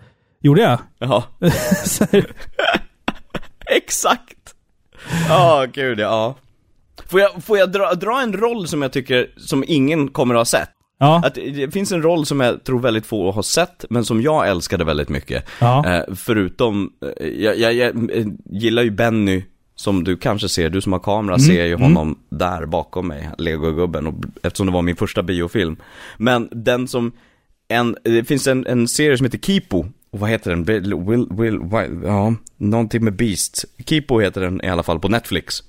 [0.42, 0.78] gjorde jag?
[0.98, 1.24] Ja,
[3.77, 4.55] exakt!
[5.29, 6.37] Ja, gud ja.
[7.07, 10.41] Får jag, får jag dra, dra en roll som jag tycker, som ingen kommer att
[10.41, 10.71] ha sett?
[11.01, 14.23] ja, Att det finns en roll som jag tror väldigt få har sett, men som
[14.23, 15.45] jag älskade väldigt mycket.
[15.59, 15.87] Ja.
[15.87, 19.45] Eh, förutom, eh, jag, jag, jag eh, gillar ju Benny,
[19.77, 23.31] som du kanske ser, du som har kamera Mm, ser ju honom där bakom mig,
[23.39, 25.77] Lego-gubben, och, eftersom det var min första biofilm.
[26.16, 27.12] Men den som,
[27.68, 30.64] en, det finns en, en serie som heter Kipo, och vad heter den?
[30.64, 33.64] Will, will, will, will, ja, någonting med Beast.
[33.86, 35.62] Kipo heter den i alla fall på Netflix.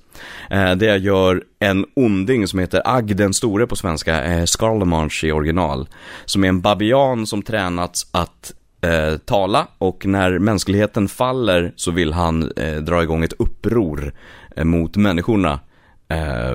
[0.49, 5.27] Eh, där jag gör en onding som heter Agg den store på svenska, eh, Scarlemanche
[5.27, 5.87] i original.
[6.25, 12.13] Som är en babian som tränats att eh, tala och när mänskligheten faller så vill
[12.13, 14.13] han eh, dra igång ett uppror
[14.55, 15.59] eh, mot människorna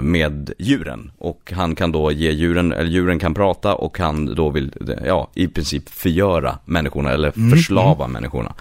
[0.00, 1.10] med djuren.
[1.18, 4.72] Och han kan då ge djuren, eller djuren kan prata och han då vill,
[5.04, 8.54] ja, i princip förgöra människorna eller förslava människorna.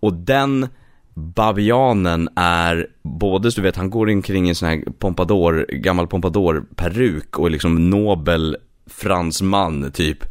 [0.00, 0.68] Och den
[1.14, 6.06] babianen är både, så du vet, han går omkring i en sån här pompadour, gammal
[6.06, 10.24] pompadour-peruk och är liksom nobel fransman typ.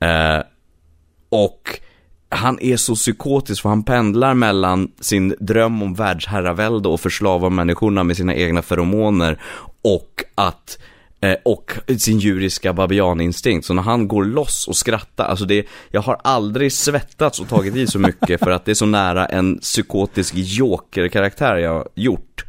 [0.00, 0.40] Eh,
[1.28, 1.80] och
[2.34, 8.04] han är så psykotisk för han pendlar mellan sin dröm om världsherravälde och förslava människorna
[8.04, 9.38] med sina egna feromoner
[9.82, 10.78] och att
[11.20, 13.66] eh, och sin djuriska babianinstinkt.
[13.66, 17.76] Så när han går loss och skrattar, alltså det, jag har aldrig svettats och tagit
[17.76, 22.44] i så mycket för att det är så nära en psykotisk joker-karaktär jag gjort.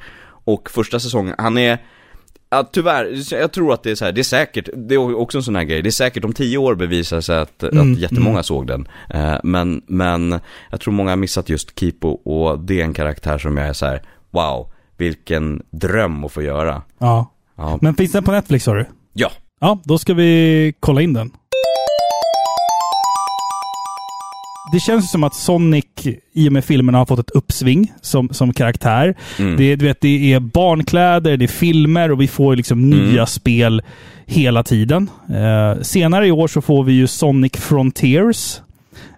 [0.45, 1.77] Och första säsongen, han är,
[2.49, 5.37] Ja, tyvärr, jag tror att det är så här, det är säkert, det är också
[5.37, 7.99] en sån här grej, det är säkert om tio år bevisar sig att, Mm, att
[7.99, 8.87] jättemånga såg den.
[9.09, 10.39] Eh, men, men
[10.71, 13.73] jag tror många har missat just Kipo och det är en karaktär som jag är
[13.73, 16.81] så här, wow, vilken dröm att få göra.
[16.99, 17.31] ja.
[17.57, 18.85] Ja, Men finns den på Netflix sa du?
[19.13, 19.31] ja.
[19.59, 21.31] Ja, då ska vi kolla in den.
[24.73, 25.85] Det känns som att Sonic
[26.33, 29.15] i och med filmerna har fått ett uppsving som, som karaktär.
[29.39, 29.57] Mm.
[29.57, 33.25] Det, du vet, det är barnkläder, det är filmer och vi får liksom nya Mm.
[33.27, 33.81] spel
[34.25, 35.09] hela tiden.
[35.29, 38.61] Eh, senare i år så får vi ju Sonic Frontiers.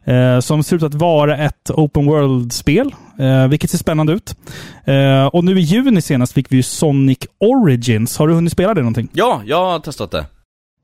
[0.06, 4.36] Eh, som ser ut att vara ett open world-spel, eh, vilket ser spännande ut.
[4.86, 8.18] Eh, och nu i juni senast fick vi ju Sonic Origins.
[8.18, 9.10] Har du hunnit spela det någonting?
[9.14, 10.26] Ja, jag har testat det.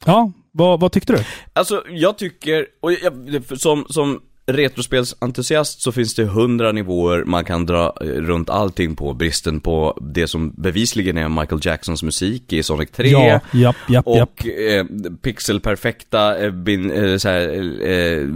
[0.05, 1.20] Ja, vad, vad tyckte du?
[1.53, 7.65] Alltså, jag tycker, och jag, som, som retrospelsentusiast så finns det hundra nivåer man kan
[7.65, 9.13] dra eh, runt allting på.
[9.13, 13.09] Bristen på det som bevisligen är Michael Jacksons musik i Sonic 3.
[13.09, 14.07] Ja, japp, japp, japp.
[14.07, 14.85] Och eh,
[15.21, 17.49] pixelperfekta eh, bin, eh, så här,
[17.89, 18.27] eh,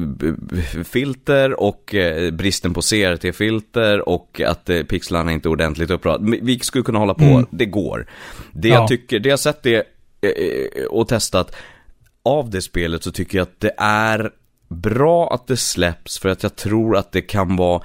[0.83, 1.95] filter och
[2.33, 6.37] bristen på CRT-filter och att pixlarna inte är ordentligt uppradade.
[6.41, 7.45] Vi skulle kunna hålla på, Mm.
[7.51, 8.07] det går.
[8.51, 8.75] Det Ja.
[8.75, 9.83] jag tycker, det jag sett det
[10.89, 11.55] och testat
[12.23, 14.31] av det spelet så tycker jag att det är
[14.68, 17.82] bra att det släpps för att jag tror att det kan vara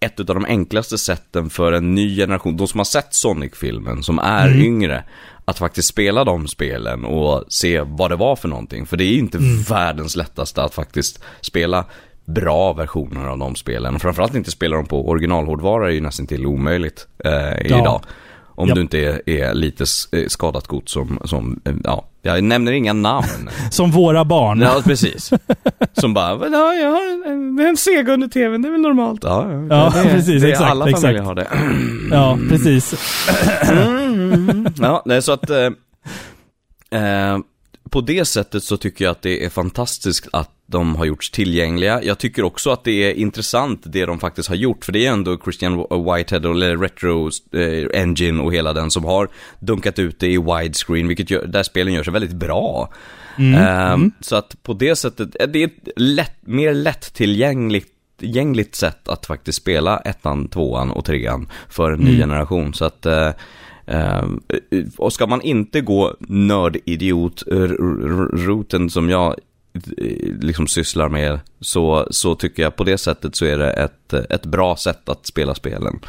[0.00, 4.18] ett av de enklaste sätten för en ny generation, de som har sett Sonic-filmen, som
[4.18, 4.62] är Mm.
[4.62, 5.04] yngre,
[5.44, 8.86] att faktiskt spela de spelen och se vad det var för någonting.
[8.86, 9.62] För det är inte Mm.
[9.62, 11.84] världens lättaste att faktiskt spela
[12.24, 13.94] bra versioner av de spelen.
[13.94, 18.02] Och framförallt inte spela dem på originalhårdvara är ju nästan till omöjligt eh, idag.
[18.56, 18.74] Om Ja.
[18.74, 22.92] du inte är, är lite eh, skadat gods som, som, eh, ja, jag nämner inga
[22.92, 23.50] namn.
[23.70, 24.60] Som våra barn.
[24.60, 25.30] Ja, precis.
[25.92, 29.24] Som bara, "Men ja, jag har en, en Sega under tvn, det är väl normalt.
[29.24, 31.02] Ja, Ja, det, är- precis, det exakt, Alla exakt.
[31.02, 31.46] familjer har det.
[32.10, 32.94] Ja, precis.
[34.80, 35.66] Ja, nej, så att eh,
[37.00, 37.38] eh,
[37.90, 42.02] på det sättet så tycker jag att det är fantastiskt att de har gjorts tillgängliga.
[42.02, 45.12] Jag tycker också att det är intressant det de faktiskt har gjort, för det är
[45.12, 49.28] ändå Christian Whitehead eller Retro eh, Engine och hela den som har
[49.60, 52.92] dunkat ut det i widescreen, vilket gör, där spelen gör sig väldigt bra.
[53.38, 57.90] Eh, Så att på det sättet, eh, det är ett lätt, mer lättillgängligt
[58.20, 62.74] gängligt sätt att faktiskt spela ettan, tvåan och trean för en ny generation.
[62.74, 63.30] Så att eh,
[63.86, 64.24] eh,
[64.96, 69.34] och ska man inte gå nördidiot-routen som jag
[70.40, 74.46] liksom sysslar med så, så tycker jag på det sättet så är det ett, ett
[74.46, 76.00] bra sätt att spela spelen.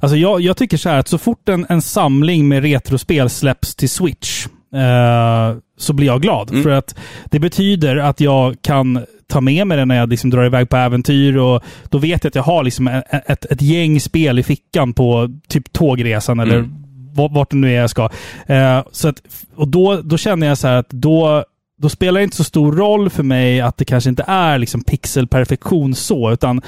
[0.00, 3.74] Alltså jag, jag tycker så här att så fort en, en samling med retrospel släpps
[3.74, 6.62] till Switch eh, så blir jag glad.
[6.62, 6.94] För att
[7.24, 10.76] det betyder att jag kan ta med mig det när jag liksom drar iväg på
[10.76, 11.36] äventyr.
[11.36, 14.92] Och då vet jag att jag har liksom ett, ett, ett gäng spel i fickan
[14.92, 17.34] på typ tågresan eller Mm.
[17.34, 18.08] vart det nu är jag ska.
[18.46, 19.22] Eh, så att,
[19.54, 21.44] och då, då känner jag så här att då,
[21.84, 24.84] då spelar det inte så stor roll för mig att det kanske inte är liksom
[24.84, 26.62] pixelperfektion så, utan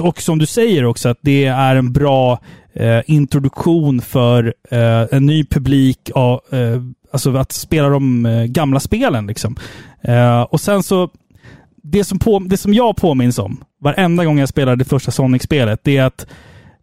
[0.00, 2.38] och som du säger också att det är en bra
[2.72, 8.80] eh, introduktion för eh, en ny publik, av, eh, alltså att spela de eh, gamla
[8.80, 9.26] spelen.
[9.26, 9.56] Liksom.
[10.02, 11.10] Eh, och sen så,
[11.82, 15.80] det som, på, det som jag påminns om varenda gång jag spelar det första Sonic-spelet,
[15.82, 16.26] det är att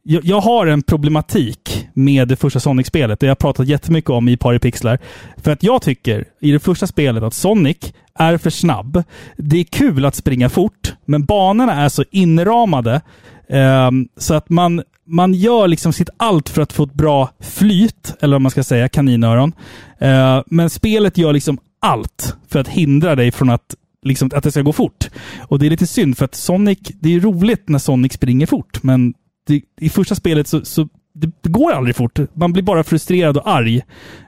[0.09, 3.19] jag, jag har en problematik med det första Sonic-spelet.
[3.19, 4.99] Det har jag pratat jättemycket om i Paripixlar.
[5.37, 7.77] För att jag tycker i det första spelet att Sonic
[8.19, 9.03] är för snabb.
[9.37, 13.01] Det är kul att springa fort, men banorna är så inramade
[13.49, 18.13] eh, så att man, man gör liksom sitt allt för att få ett bra flyt,
[18.19, 19.53] eller vad man ska säga, kaninöron.
[19.99, 24.51] Eh, men spelet gör liksom allt för att hindra dig från att liksom, att det
[24.51, 25.09] ska gå fort.
[25.39, 28.83] Och det är lite synd för att Sonic, det är roligt när Sonic springer fort,
[28.83, 29.13] men
[29.47, 32.19] det, i första spelet så, så det, det går aldrig fort.
[32.33, 33.81] Man blir bara frustrerad och arg.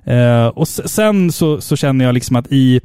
[0.05, 2.81] Eh, och sen så, så känner jag liksom att i,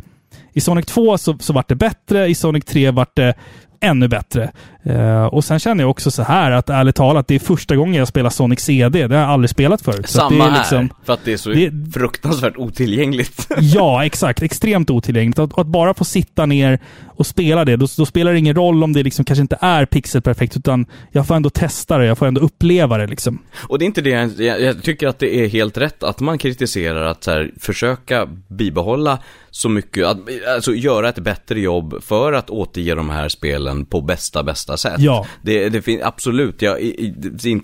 [0.52, 3.34] i Sonic 2 så, så vart det bättre, i Sonic 3 vart det
[3.80, 4.52] ännu bättre.
[4.86, 7.94] Eh, och sen känner jag också så här att ärligt talat, det är första gången
[7.94, 9.06] jag spelar Sonic CD.
[9.06, 10.08] Det har jag aldrig spelat förut.
[10.08, 13.48] Så Samma det är liksom, här, för att det är så det- fruktansvärt otillgängligt.
[13.60, 14.42] Ja, exakt.
[14.42, 15.38] Extremt otillgängligt.
[15.38, 16.78] Att, att bara få sitta ner
[17.16, 19.86] och spela det, då, då spelar det ingen roll om det liksom kanske inte är
[19.86, 23.06] pixelperfekt, utan jag får ändå testa det, jag får ändå uppleva det.
[23.06, 23.38] Liksom.
[23.68, 26.20] Och det är inte det, jag, jag, jag tycker att det är helt rätt att
[26.20, 29.18] man kritiserar att så här, försöka bibehålla
[29.50, 30.18] så mycket, att,
[30.54, 34.98] alltså göra ett bättre jobb för att återge de här spelen på bästa, bästa sätt.
[34.98, 35.26] Ja.
[35.42, 36.78] Det, det finns absolut, jag,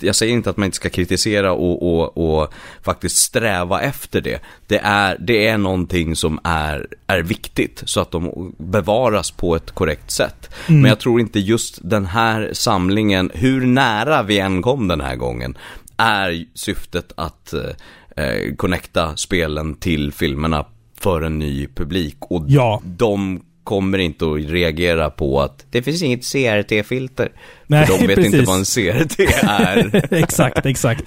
[0.01, 2.53] jag säger inte att man inte ska kritisera och, och, och
[2.83, 4.43] faktiskt sträva efter det.
[4.67, 9.71] Det är, det är någonting som är, är viktigt så att de bevaras på ett
[9.71, 10.51] korrekt sätt.
[10.67, 15.17] Men jag tror inte just den här samlingen, hur nära vi än kom den här
[15.17, 15.59] gången,
[15.97, 20.65] är syftet att eh, eh, connecta spelen till filmerna
[21.01, 22.17] för en ny publik.
[22.21, 22.83] Och Ja.
[22.85, 23.41] de
[23.71, 27.29] kommer inte att reagera på att det finns inget CRT-filter.
[27.67, 28.35] Nej, för de vet precis.
[28.35, 30.15] inte vad en CRT är.
[30.15, 31.05] exakt, exakt.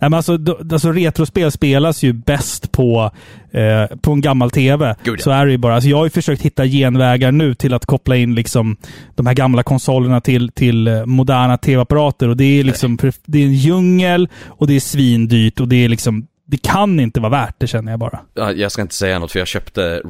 [0.00, 3.10] Nej, men alltså, då, alltså, retrospel spelas ju bäst på,
[3.50, 4.96] eh, på en gammal TV.
[5.04, 5.16] Ja.
[5.18, 5.74] Så är det ju bara.
[5.74, 8.76] Alltså, jag har ju försökt hitta genvägar nu till att koppla in liksom,
[9.14, 12.28] de här gamla konsolerna till, till eh, moderna TV-apparater.
[12.28, 15.88] Och det är liksom det är en djungel och det är svindyrt och det är
[15.88, 18.20] liksom det kan inte vara värt det känner jag bara.
[18.34, 20.02] Ja, jag ska inte säga något för jag köpte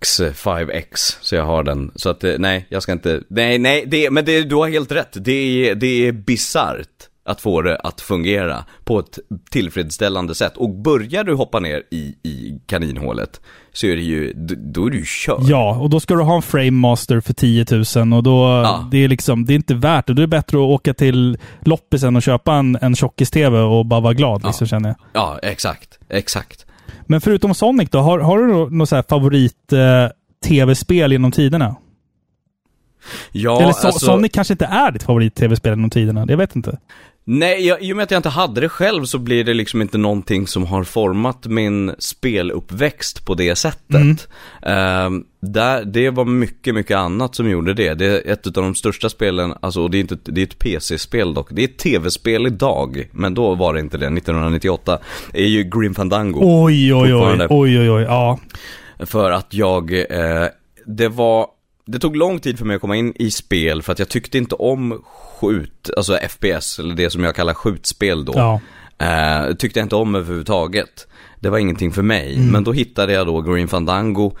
[0.00, 1.90] RetroTinks 5X så jag har den.
[1.94, 4.92] Så att eh, nej, jag ska inte, nej, nej, det, men det, du har helt
[4.92, 5.16] rätt.
[5.24, 5.32] Det
[5.70, 6.86] är, det är bisarrt
[7.24, 9.18] att få det att fungera på ett
[9.50, 10.56] tillfredsställande sätt.
[10.56, 13.40] Och börjar du hoppa ner i, i kaninhålet
[13.72, 14.32] så är det ju,
[14.72, 15.40] då är du körd.
[15.42, 18.88] Ja, och då ska du ha en Frame Master för 10 000 och då, Ja.
[18.90, 20.12] det är liksom, det är inte värt det.
[20.14, 24.00] Då är det bättre att åka till loppisen och köpa en, en tjockis-TV och bara
[24.00, 24.96] vara glad, liksom, känner jag.
[25.12, 26.66] Ja, exakt, exakt.
[27.10, 30.06] Men förutom Sonic då, har, har du nå- något så här favorit eh,
[30.44, 31.76] tv-spel genom tiderna?
[33.32, 36.26] Ja, Eller so alltså, Sonic kanske inte är ditt favorit-tv-spel genom tiderna?
[36.28, 36.78] Jag vet inte.
[37.24, 39.82] Nej, jag, i och med att jag inte hade det själv så blir det liksom
[39.82, 44.28] inte någonting som har format min speluppväxt på det sättet.
[44.62, 47.94] Ehm, där, det var mycket, mycket annat som gjorde det.
[47.94, 50.58] Det är ett av de största spelen, alltså och det är inte det är ett
[50.58, 51.48] PC-spel dock.
[51.50, 54.98] Det är ett tv-spel idag, men då var det inte det, 1998.
[55.32, 56.38] är ju Grim Fandango.
[56.42, 57.46] Oj, oj, oj.
[57.50, 58.02] Oj, oj, oj.
[58.02, 58.38] Ja.
[58.98, 60.46] För att jag, eh,
[60.86, 61.46] det var,
[61.90, 64.38] det tog lång tid för mig att komma in i spel för att jag tyckte
[64.38, 68.32] inte om skjut, alltså FPS, eller det som jag kallar skjutspel då.
[68.36, 68.60] Ja.
[69.06, 71.06] Eh, tyckte jag inte om överhuvudtaget.
[71.40, 72.34] Det var ingenting för mig.
[72.36, 72.50] Mm.
[72.50, 74.36] Men då hittade jag då Green Fandango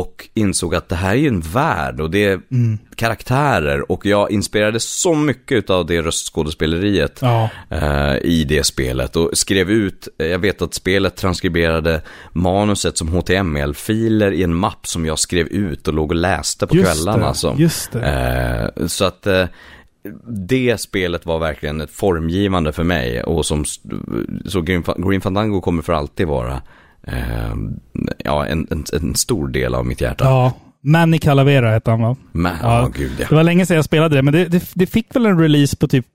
[0.00, 2.78] och insåg att det här är ju en värld och det är Mm.
[2.96, 7.48] karaktärer och jag inspirerades så mycket av det röstskådespeleriet Ja.
[7.70, 13.08] eh, i det spelet och skrev ut, eh, jag vet att spelet transkriberade manuset som
[13.08, 17.18] HTML-filer i en mapp som jag skrev ut och låg och läste på Just kvällarna.
[17.18, 17.54] det, Alltså.
[17.58, 18.70] just det.
[18.76, 19.44] Eh, så att eh,
[20.28, 23.64] det spelet var verkligen ett formgivande för mig och som,
[24.46, 26.62] så Green, Fa- Green Fandango kommer för alltid vara
[27.06, 27.54] eh,
[28.24, 30.24] ja, en, en, en stor del av mitt hjärta.
[30.24, 30.52] Ja.
[30.84, 32.16] Manny Calavera hette han va?
[32.32, 32.78] Men, Ja.
[32.82, 33.26] ja, gud ja.
[33.28, 35.76] Det var länge sedan jag spelade det, men det, det, det fick väl en release
[35.76, 36.06] på typ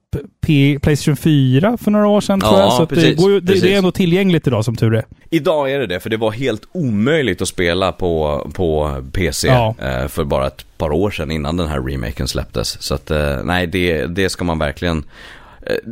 [0.46, 2.74] P, Playstation 4 för några år sedan tror Ja, jag.
[2.74, 3.70] Så att det, precis, går ju, det, det precis.
[3.70, 5.06] är ändå tillgängligt idag som tur är.
[5.30, 9.76] Idag är det det, för det var helt omöjligt att spela på, på PC Ja.
[9.82, 12.82] eh, för bara ett par år sedan innan den här remaken släpptes.
[12.82, 15.04] Så att, eh, nej, det, det ska man verkligen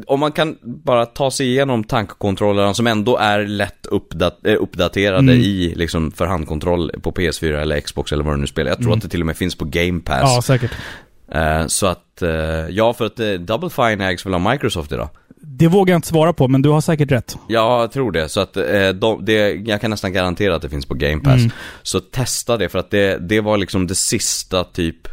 [0.07, 5.17] Om man kan bara ta sig igenom tankkontrollerna som ändå är lätt uppdat- eh, uppdaterade
[5.31, 5.39] Mm.
[5.41, 8.69] i liksom för handkontroll på PS4 eller Xbox eller vad du nu spelar.
[8.71, 10.21] Jag tror att det till och med finns på Game Pass.
[10.21, 10.31] Mm.
[10.35, 10.71] Ja, säkert.
[11.31, 12.29] Eh, Så att, eh,
[12.69, 15.09] ja för att eh, Double Fine ägs väl av Microsoft idag?
[15.47, 17.37] Det vågar jag inte svara på, men du har säkert rätt.
[17.47, 18.29] Ja, jag tror det.
[18.29, 21.39] Så att eh, de, det, jag kan nästan garantera att det finns på Game Pass.
[21.39, 21.51] Mm.
[21.83, 25.07] Så testa det, för att det, det var liksom det sista typ,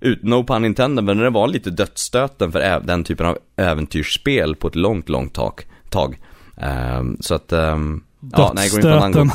[0.00, 4.68] ut, no pun intended, men det var lite dödsstöten för den typen av äventyrsspel på
[4.68, 5.62] ett långt, långt tag.
[5.90, 6.18] tag.
[6.56, 9.28] Ehm, så att, ehm, ja, nej, in på.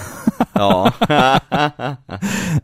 [0.53, 0.91] Ja.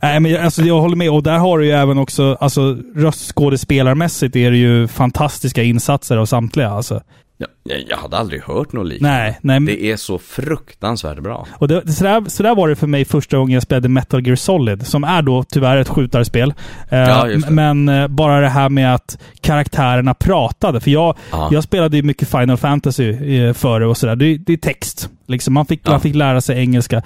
[0.01, 1.11] Nej, men jag, alltså, jag håller med.
[1.11, 6.25] Och där har du ju även också, alltså röstskådespelarmässigt är det ju fantastiska insatser av
[6.25, 6.69] samtliga.
[6.69, 7.01] Alltså.
[7.39, 7.47] Ja,
[7.89, 9.17] jag, hade aldrig hört något liknande.
[9.17, 9.59] Nej, nej.
[9.59, 11.47] men- Det är så fruktansvärt bra.
[11.53, 14.88] Och det, sådär, sådär var det för mig första gången jag spelade Metal Gear Solid,
[14.88, 16.53] som är då tyvärr ett skjutarspel.
[16.89, 17.49] Eh, Ja, det.
[17.49, 20.79] Men eh, bara det här med att karaktärerna pratade.
[20.79, 21.49] För jag, Ja.
[21.51, 23.09] jag spelade ju mycket Final Fantasy
[23.39, 24.15] eh, före och sådär.
[24.15, 25.09] Det, det är text.
[25.27, 25.91] Liksom man, fick, Ja.
[25.91, 27.01] man fick lära sig engelska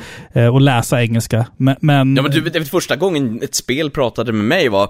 [0.53, 1.45] och läsa engelska.
[1.57, 4.89] Men, men Ja men du, vet, första gången ett spel pratade med mig var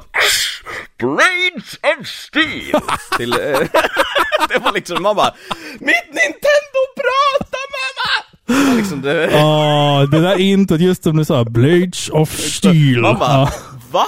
[0.99, 2.81] Blades of Steel!
[3.17, 3.39] Till, eh,
[4.49, 5.33] det var liksom, man bara
[5.79, 8.25] Mitt Nintendo pratar mamma!
[8.47, 9.31] Det var liksom det.
[9.31, 13.01] Ja, det där introt, just som du sa, Blades of Steel.
[13.01, 13.51] Man bara, Ja.
[13.91, 14.05] va?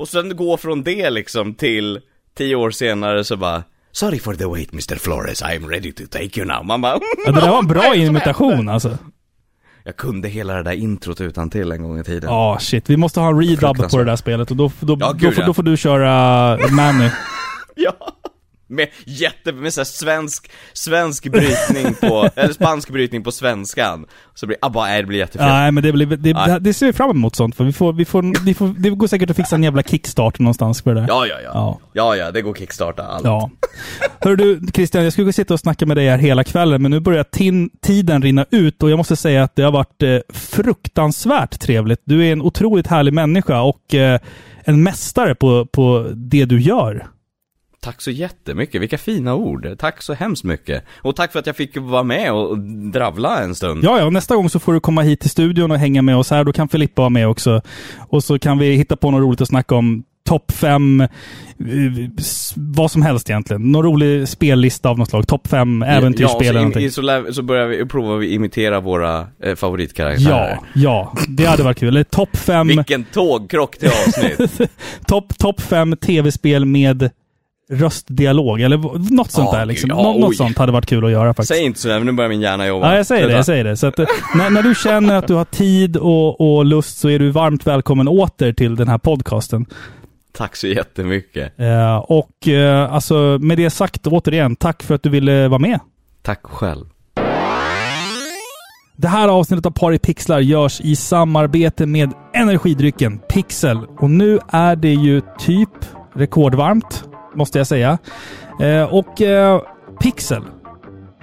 [0.00, 2.00] Och sen gå från det liksom till
[2.38, 6.02] tio år senare så bara Sorry for the wait Mr Flores, I am ready to
[6.10, 6.64] take you now.
[6.64, 8.98] Man bara Ja, det där var en bra imitation alltså.
[9.86, 12.30] Jag kunde hela det där introt utan till en gång i tiden.
[12.30, 12.90] Ja, shit.
[12.90, 15.34] Vi måste ha en redub på det där spelet och då, då, Ja, då, gud,
[15.34, 15.46] får, ja.
[15.46, 17.08] då får du köra Manny.
[17.76, 17.92] Ja.
[18.66, 24.06] Med jätte, med så här svensk, svensk brytning på, eller spansk brytning på svenskan.
[24.34, 25.46] Så blir, ah, bara, nej, det blir jättefel.
[25.48, 27.56] Nej, men det, blir, det, det, det ser vi fram emot sånt.
[27.56, 30.38] För vi får, vi får, vi får, det går säkert att fixa en jävla kickstart
[30.38, 31.08] någonstans för det där.
[31.08, 31.50] Ja, ja, ja.
[31.54, 31.80] Ja.
[31.92, 33.24] Ja, ja, det går kickstarta allt.
[33.24, 33.50] Ja.
[34.20, 37.00] Hör du Christian, jag skulle sitta och snacka med dig här hela kvällen, men nu
[37.00, 41.60] börjar tin, tiden rinna ut och jag måste säga att det har varit eh, fruktansvärt
[41.60, 42.00] trevligt.
[42.04, 44.20] Du är en otroligt härlig människa och eh,
[44.64, 47.06] en mästare på, på det du gör.
[47.84, 49.68] Tack så jättemycket, vilka fina ord.
[49.78, 50.84] Tack så hemskt mycket.
[51.02, 52.58] Och tack för att jag fick vara med och
[52.92, 53.84] dravla en stund.
[53.84, 56.30] Ja, ja, nästa gång så får du komma hit till studion och hänga med oss
[56.30, 56.44] här.
[56.44, 57.60] Då kan Filippa vara med också.
[58.08, 60.04] Och så kan vi hitta på något roligt att snacka om.
[60.28, 61.08] Topp fem, eh,
[62.56, 63.72] vad som helst egentligen.
[63.72, 65.26] Någon rolig spellista av något slag.
[65.26, 66.80] Topp fem äventyrsspel eller ja, någonting.
[66.80, 70.58] så, in, så, lär, så börjar vi, provar vi imitera våra eh, favoritkaraktärer.
[70.74, 71.14] Ja, ja.
[71.28, 71.88] Det hade varit kul.
[71.88, 74.70] Eller topp fem, Vilken tågkrock till avsnitt.
[75.06, 77.10] topp top fem tv-spel med
[77.70, 78.60] röstdialog.
[78.60, 78.76] Eller
[79.14, 79.88] något sånt Ja, där liksom.
[79.88, 81.48] gud, Nå- ja, något sånt hade varit kul att göra faktiskt.
[81.48, 82.90] Säg inte sådär, nu börjar min hjärna jobba.
[82.90, 83.32] Ja, jag säger det.
[83.34, 83.76] Jag säger det.
[83.76, 87.08] Så att, eh, när, när du känner att du har tid och, och lust så
[87.08, 89.66] är du varmt välkommen åter till den här podcasten.
[90.32, 91.52] Tack så jättemycket.
[91.60, 95.80] Eh, och eh, alltså, med det sagt, återigen, tack för att du ville vara med.
[96.22, 96.84] Tack själv.
[98.96, 103.78] Det här avsnittet av Party Pixlar görs i samarbete med energidrycken Pixel.
[103.98, 105.70] Och nu är det ju typ
[106.14, 107.04] rekordvarmt,
[107.34, 107.98] måste jag säga.
[108.60, 109.60] Eh, och eh,
[110.00, 110.42] Pixel,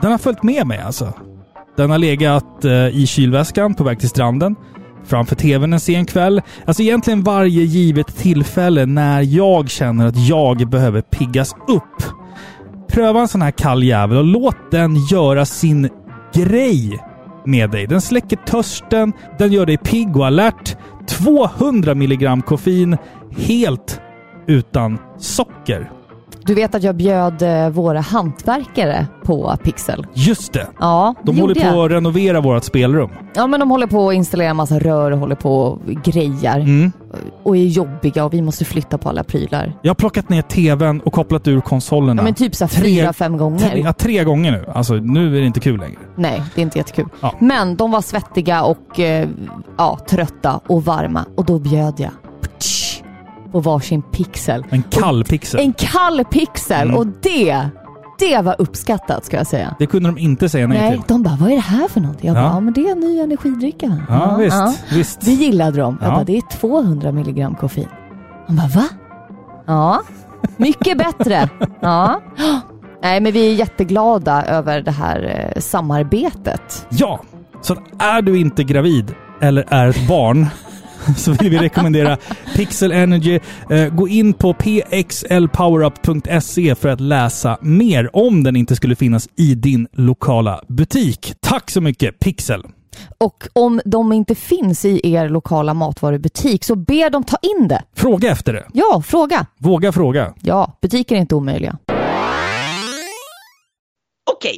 [0.01, 1.13] den har följt med mig alltså.
[1.77, 4.55] Den har legat eh, i kylväskan på väg till stranden.
[5.05, 6.41] Framför tvn en sen kväll.
[6.65, 12.03] Alltså egentligen varje givet tillfälle när jag känner att jag behöver piggas upp.
[12.87, 15.89] Pröva en sån här kall jävel och låt den göra sin
[16.33, 16.99] grej
[17.45, 17.87] med dig.
[17.87, 20.77] Den släcker törsten, den gör dig pigg och alert.
[21.07, 22.97] 200 milligram koffein
[23.37, 24.01] helt
[24.47, 25.91] utan socker.
[26.45, 30.07] Du vet att jag bjöd eh, våra hantverkare på Pixel?
[30.13, 30.67] Just det!
[30.79, 31.85] Ja, De håller på jag.
[31.85, 33.09] att renovera vårt spelrum.
[33.35, 36.59] Ja, men de håller på att installera massa rör och håller på och grejar.
[36.59, 36.91] Mm.
[37.43, 39.73] Och är jobbiga och vi måste flytta på alla prylar.
[39.81, 42.19] Jag har plockat ner tvn och kopplat ur konsolerna.
[42.21, 43.69] Ja, men typ så Tre- fyra, fem gånger.
[43.69, 44.65] tre, ja, tre gånger nu.
[44.73, 45.99] Alltså nu är det inte kul längre.
[46.15, 47.05] Nej, det är inte jättekul.
[47.21, 47.33] Ja.
[47.39, 49.27] Men de var svettiga och eh,
[49.77, 51.25] ja, trötta och varma.
[51.37, 52.11] Och då bjöd jag
[53.51, 54.65] på varsin pixel.
[54.69, 55.59] En kall pixel.
[55.59, 56.81] En kall pixel!
[56.87, 56.95] Mm.
[56.97, 57.69] Och det,
[58.19, 59.75] det var uppskattat ska jag säga.
[59.79, 61.01] Det kunde de inte säga nej, Nej, till.
[61.07, 62.27] de bara, vad är det här för någonting?
[62.27, 62.41] Jag Ja.
[62.41, 63.83] bara, ja men det är en ny energidryck.
[63.83, 64.83] va?" Ja, visst.
[64.93, 65.21] visst.
[65.21, 65.97] Det gillade de.
[66.01, 66.13] Jag Ja.
[66.15, 67.87] bara, det är 200 milligram koffein.
[68.47, 68.85] De bara, va?
[69.65, 70.01] Ja,
[70.57, 71.49] mycket bättre.
[71.81, 72.21] Ja.
[73.03, 76.85] Nej, men vi är jätteglada över det här eh, samarbetet.
[76.89, 77.19] Ja,
[77.61, 80.47] så är du inte gravid eller är ett barn
[81.17, 82.17] så vill vi rekommendera
[82.55, 83.39] Pixel Energy.
[83.69, 89.55] Eh, gå in på pxlpowerup.se för att läsa mer om den inte skulle finnas i
[89.55, 91.33] din lokala butik.
[91.39, 92.63] Tack så mycket Pixel!
[93.17, 97.83] Och om de inte finns i er lokala matvarubutik så be dem ta in det.
[97.95, 98.65] Fråga efter det.
[98.73, 99.45] Ja, fråga.
[99.59, 100.33] Våga fråga.
[100.41, 101.77] Ja, butiker är inte omöjliga.
[104.31, 104.57] Okej,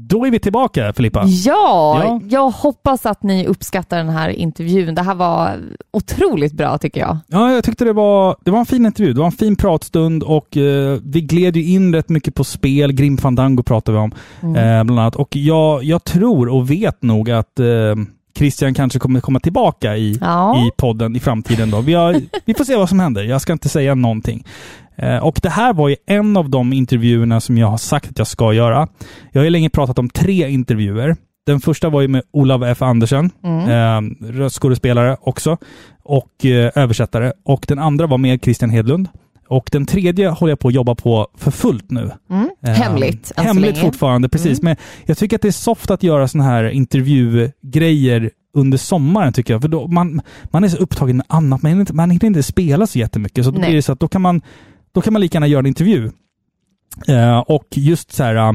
[0.00, 1.24] Då är vi tillbaka, Filippa.
[1.26, 2.20] Ja, Ja.
[2.28, 4.94] jag hoppas att ni uppskattar den här intervjun.
[4.94, 5.56] Det här var
[5.92, 7.18] otroligt bra tycker jag.
[7.26, 9.12] Ja, jag tyckte det var, det var en fin intervju.
[9.12, 12.92] Det var en fin pratstund och eh, vi gled ju in rätt mycket på spel.
[12.92, 14.12] Grim Fandango pratade vi om,
[14.56, 15.16] eh, bland annat.
[15.16, 17.66] Och jag, jag tror och vet nog att eh,
[18.38, 20.66] Christian kanske kommer komma tillbaka i, Ja.
[20.66, 21.70] i podden i framtiden.
[21.70, 21.80] Då.
[21.80, 23.22] Vi, har, vi får se vad som händer.
[23.22, 24.44] Jag ska inte säga någonting.
[24.98, 28.18] Eh, och det här var ju en av de intervjuerna som jag har sagt att
[28.18, 28.88] jag ska göra.
[29.32, 31.16] Jag har ju länge pratat om tre intervjuer.
[31.46, 32.82] Den första var ju med Olav F.
[32.82, 35.56] Andersen, eh, röstskådespelare också,
[36.04, 37.32] och eh, översättare.
[37.44, 39.08] Och den andra var med Christian Hedlund.
[39.48, 42.10] Och den tredje håller jag på att jobba på för fullt nu.
[42.30, 42.48] Mm.
[42.64, 43.80] Eh, Hemligt än så Hemligt länge.
[43.80, 44.62] fortfarande, precis.
[44.62, 44.76] Men
[45.06, 49.62] jag tycker att det är soft att göra såna här intervjugrejer under sommaren tycker jag.
[49.62, 50.20] För då man,
[50.50, 51.62] man är så upptagen med annat.
[51.62, 53.44] Man hinner inte, man hinner inte spela så jättemycket.
[53.44, 53.68] Så då Nej.
[53.68, 54.42] blir det så att då kan man,
[54.92, 56.10] då kan man lika gärna göra en intervju.
[57.08, 58.52] Eh, och just så här eh,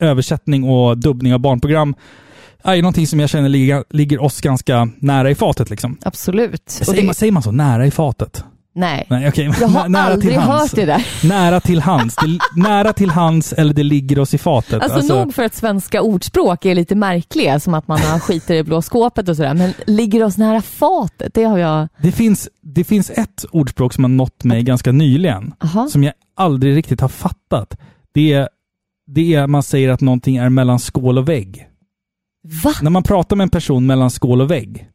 [0.00, 1.94] översättning och dubbning av barnprogram
[2.64, 5.70] är någonting som jag känner ligger, ligger oss ganska nära i fatet.
[5.70, 5.98] Liksom.
[6.02, 6.62] Absolut.
[6.66, 7.52] Säger, det, man, säger man så?
[7.52, 8.44] Nära i fatet?
[8.76, 9.50] nej, Nej, okej.
[9.60, 10.62] jag har Nära till aldrig hands.
[10.62, 11.06] hört det där.
[11.28, 12.14] Nära till hands.
[12.16, 14.82] Det, nära till hands eller det ligger oss i fatet.
[14.82, 18.82] Alltså, nog för att svenska ordspråk är lite märkliga, som att man skiter i blå
[18.82, 21.88] skåpet och sådär, men ligger oss nära fatet, det har jag...
[22.02, 25.88] det, finns, det finns ett ordspråk som har nått mig ganska nyligen, Aha.
[25.88, 27.76] som jag aldrig riktigt har fattat.
[28.14, 28.48] Det är,
[29.06, 31.68] det är man säger att någonting är mellan skål och vägg.
[32.64, 32.72] Va?
[32.82, 34.88] När man pratar med en person mellan skål och vägg.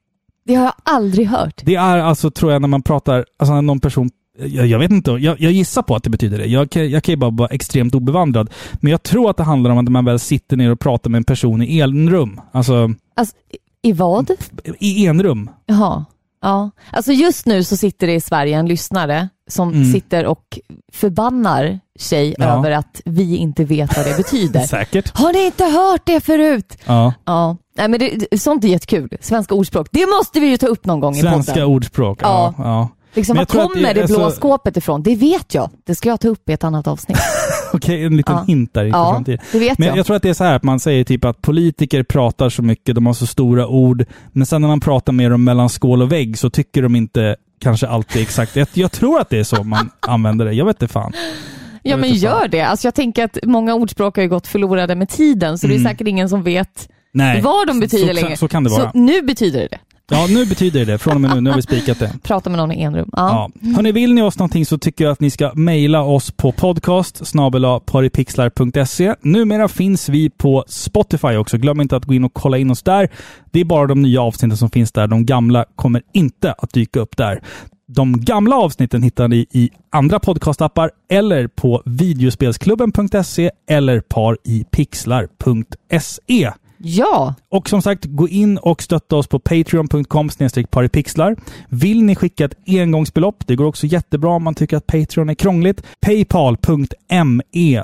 [0.45, 1.61] Det har jag aldrig hört.
[1.65, 4.09] Det är alltså, tror jag, när man pratar, alltså när någon person
[4.39, 6.45] jag, jag vet inte, jag, jag gissar på att det betyder det.
[6.45, 8.49] Jag, kan- jag kan ju bara vara extremt obevandrad.
[8.74, 11.17] Men jag tror att det handlar om att man väl sitter ner och pratar med
[11.17, 12.41] en person i enrum.
[12.51, 13.36] Alltså, Alltså,
[13.84, 14.32] i i vad?
[14.80, 15.49] i enrum.
[15.65, 16.05] Jaha.
[16.41, 16.71] Ja.
[16.91, 19.91] Alltså just nu så sitter det i Sverige en lyssnare som Mm.
[19.93, 20.59] sitter och
[20.93, 22.45] förbannar sig Ja.
[22.45, 24.59] över att vi inte vet vad det betyder.
[24.67, 25.17] Säkert.
[25.17, 26.77] Har ni inte hört det förut?
[26.85, 27.13] Ja.
[27.25, 27.57] Ja.
[27.77, 29.17] Nej, men det, sånt är jättekul.
[29.21, 29.87] Svenska ordspråk.
[29.91, 31.67] Det måste vi ju ta upp någon gång i Svenska podden.
[31.67, 32.19] ordspråk.
[32.21, 32.53] Ja.
[32.57, 32.63] Ja.
[32.63, 32.89] ja.
[33.13, 35.03] Liksom, var att kommer det, det- blå alltså- skåpet ifrån?
[35.03, 35.69] Det vet jag.
[35.85, 37.17] Det ska jag ta upp i ett annat avsnitt.
[37.78, 38.43] Okej, en liten Ja.
[38.47, 39.39] hint där inför Ja, framtiden.
[39.51, 39.97] det vet Men jag.
[39.97, 42.61] jag tror att det är så här att man säger typ att politiker pratar så
[42.61, 46.01] mycket, de har så stora ord, men sen när man pratar med dem mellan skål
[46.01, 48.55] och vägg så tycker de inte kanske alltid exakt.
[48.55, 50.53] Jag, jag tror att det är så man använder det.
[50.53, 51.13] Jag vet inte fan.
[51.84, 52.61] Ja, men gör det.
[52.61, 55.80] Alltså, jag tänker att många ordspråk har ju gått förlorade med tiden, så det är
[55.80, 57.28] säkert ingen som vet Mm.
[57.28, 57.41] Nej.
[57.41, 58.30] vad de betyder så, längre.
[58.30, 58.91] Så, så kan det vara.
[58.91, 59.78] Så nu betyder det.
[60.14, 61.41] Ja, nu betyder det Från och med nu.
[61.41, 62.14] Nu har vi spikat det.
[62.24, 63.09] Prata med någon i enrum.
[63.12, 63.49] Ja.
[63.62, 63.72] Ja.
[63.76, 67.34] Hörrni, vill ni oss någonting så tycker jag att ni ska mejla oss på podcast
[67.86, 69.16] paripixlar.se.
[69.22, 71.57] Numera finns vi på Spotify också.
[71.57, 73.09] Glöm inte att gå in och kolla in oss där.
[73.51, 75.07] Det är bara de nya avsnitten som finns där.
[75.07, 77.41] De gamla kommer inte att dyka upp där.
[77.88, 86.51] De gamla avsnitten hittar ni i andra podcastappar eller på videospelsklubben.se eller paripixlar.se
[86.84, 90.29] ja, Och som sagt, gå in och stötta oss på patreon.com
[90.71, 91.36] paripixlar.
[91.69, 95.34] Vill ni skicka ett engångsbelopp, det går också jättebra om man tycker att Patreon är
[95.34, 95.84] krångligt.
[96.01, 97.84] Paypal.me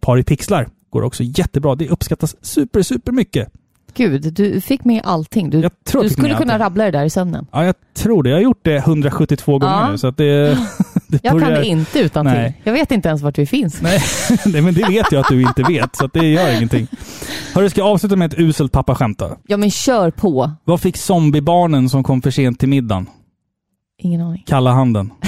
[0.00, 1.74] paripixlar går också jättebra.
[1.74, 3.48] Det uppskattas super, super mycket
[3.94, 5.50] gud, du fick med allting.
[5.50, 5.68] Du,
[6.02, 7.46] du skulle kunna rabbla det där i sömnen.
[7.52, 8.30] Ja, jag tror det.
[8.30, 9.90] Jag har gjort det 172 gånger Ja.
[9.90, 10.24] nu, så att det,
[11.06, 11.46] det Jag börjar...
[11.46, 12.52] kan det inte utan Nej.
[12.52, 12.62] till.
[12.64, 13.82] Jag vet inte ens vart vi finns.
[13.82, 14.00] Nej,
[14.46, 16.86] nej, men det vet jag att du inte vet, så det gör ingenting.
[17.54, 19.22] Hörru, ska jag avsluta med ett uselt pappaskämt?
[19.46, 20.50] Ja, men kör på.
[20.64, 23.06] Vad fick zombiebarnen som kom för sent till middagen?
[23.98, 24.42] Ingen aning.
[24.46, 25.10] Kalla handen.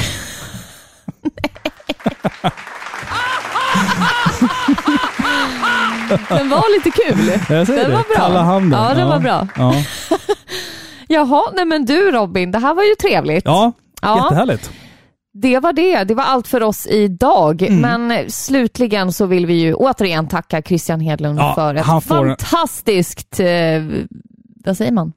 [6.28, 7.40] Den var lite kul.
[7.56, 7.96] Jag säger Den det.
[7.96, 8.16] var bra.
[8.16, 8.80] Kalla handen.
[8.82, 9.48] Ja, den var bra.
[9.56, 9.74] Ja,
[11.08, 13.44] Jaha, nej men du Robin, det här var ju trevligt.
[13.44, 14.22] ja Ja.
[14.24, 14.70] jättehärligt.
[15.32, 16.04] Det var det.
[16.04, 17.62] Det var allt för oss idag.
[17.62, 17.80] Mm.
[18.08, 23.46] Men slutligen så vill vi ju återigen tacka Christian Hedlund Ja, för ett fantastiskt, eh,
[24.64, 25.12] vad säger man?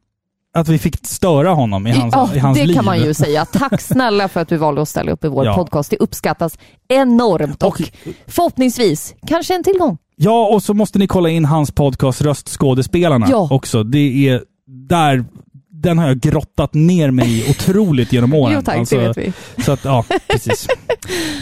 [0.54, 2.76] Att vi fick störa honom i hans, ja, i hans det liv.
[2.76, 3.46] kan man ju säga.
[3.46, 5.56] Tack snälla för att du valde att ställa upp i vår Ja.
[5.56, 5.90] podcast.
[5.90, 7.82] Det uppskattas enormt och, Och-
[8.28, 9.98] förhoppningsvis kanske en tillgång.
[10.22, 13.48] Ja, och så måste ni kolla in hans podcast Röstskådespelarna Ja.
[13.52, 13.84] också.
[13.84, 15.26] Det är där,
[15.72, 18.54] den har jag grottat ner mig i otroligt genom åren.
[18.56, 19.34] Jo tack, Alltså, det vet vi.
[19.64, 20.68] Så att, ja, precis.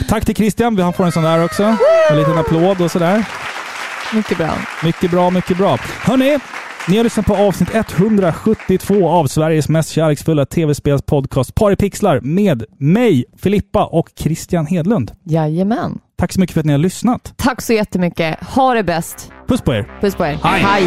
[0.09, 0.75] Tack till Christian.
[0.75, 1.75] Vi får en sån där också.
[2.11, 3.25] En liten applåd och sådär.
[4.13, 4.49] Mycket bra.
[4.83, 5.77] Mycket bra, mycket bra.
[6.01, 6.39] Hörni,
[6.89, 12.63] ni har lyssnat på avsnitt 172 av Sveriges mest kärleksfulla tv-spelspodcast Par i pixlar med
[12.77, 15.11] mig, Filippa och Christian Hedlund.
[15.23, 15.99] Jajamän.
[16.17, 17.33] Tack så mycket för att ni har lyssnat.
[17.35, 18.43] Tack så jättemycket.
[18.43, 19.31] Ha det bäst.
[19.47, 19.99] Puss på er.
[20.01, 20.39] Puss på er.
[20.43, 20.61] Hej.
[20.61, 20.83] Hej.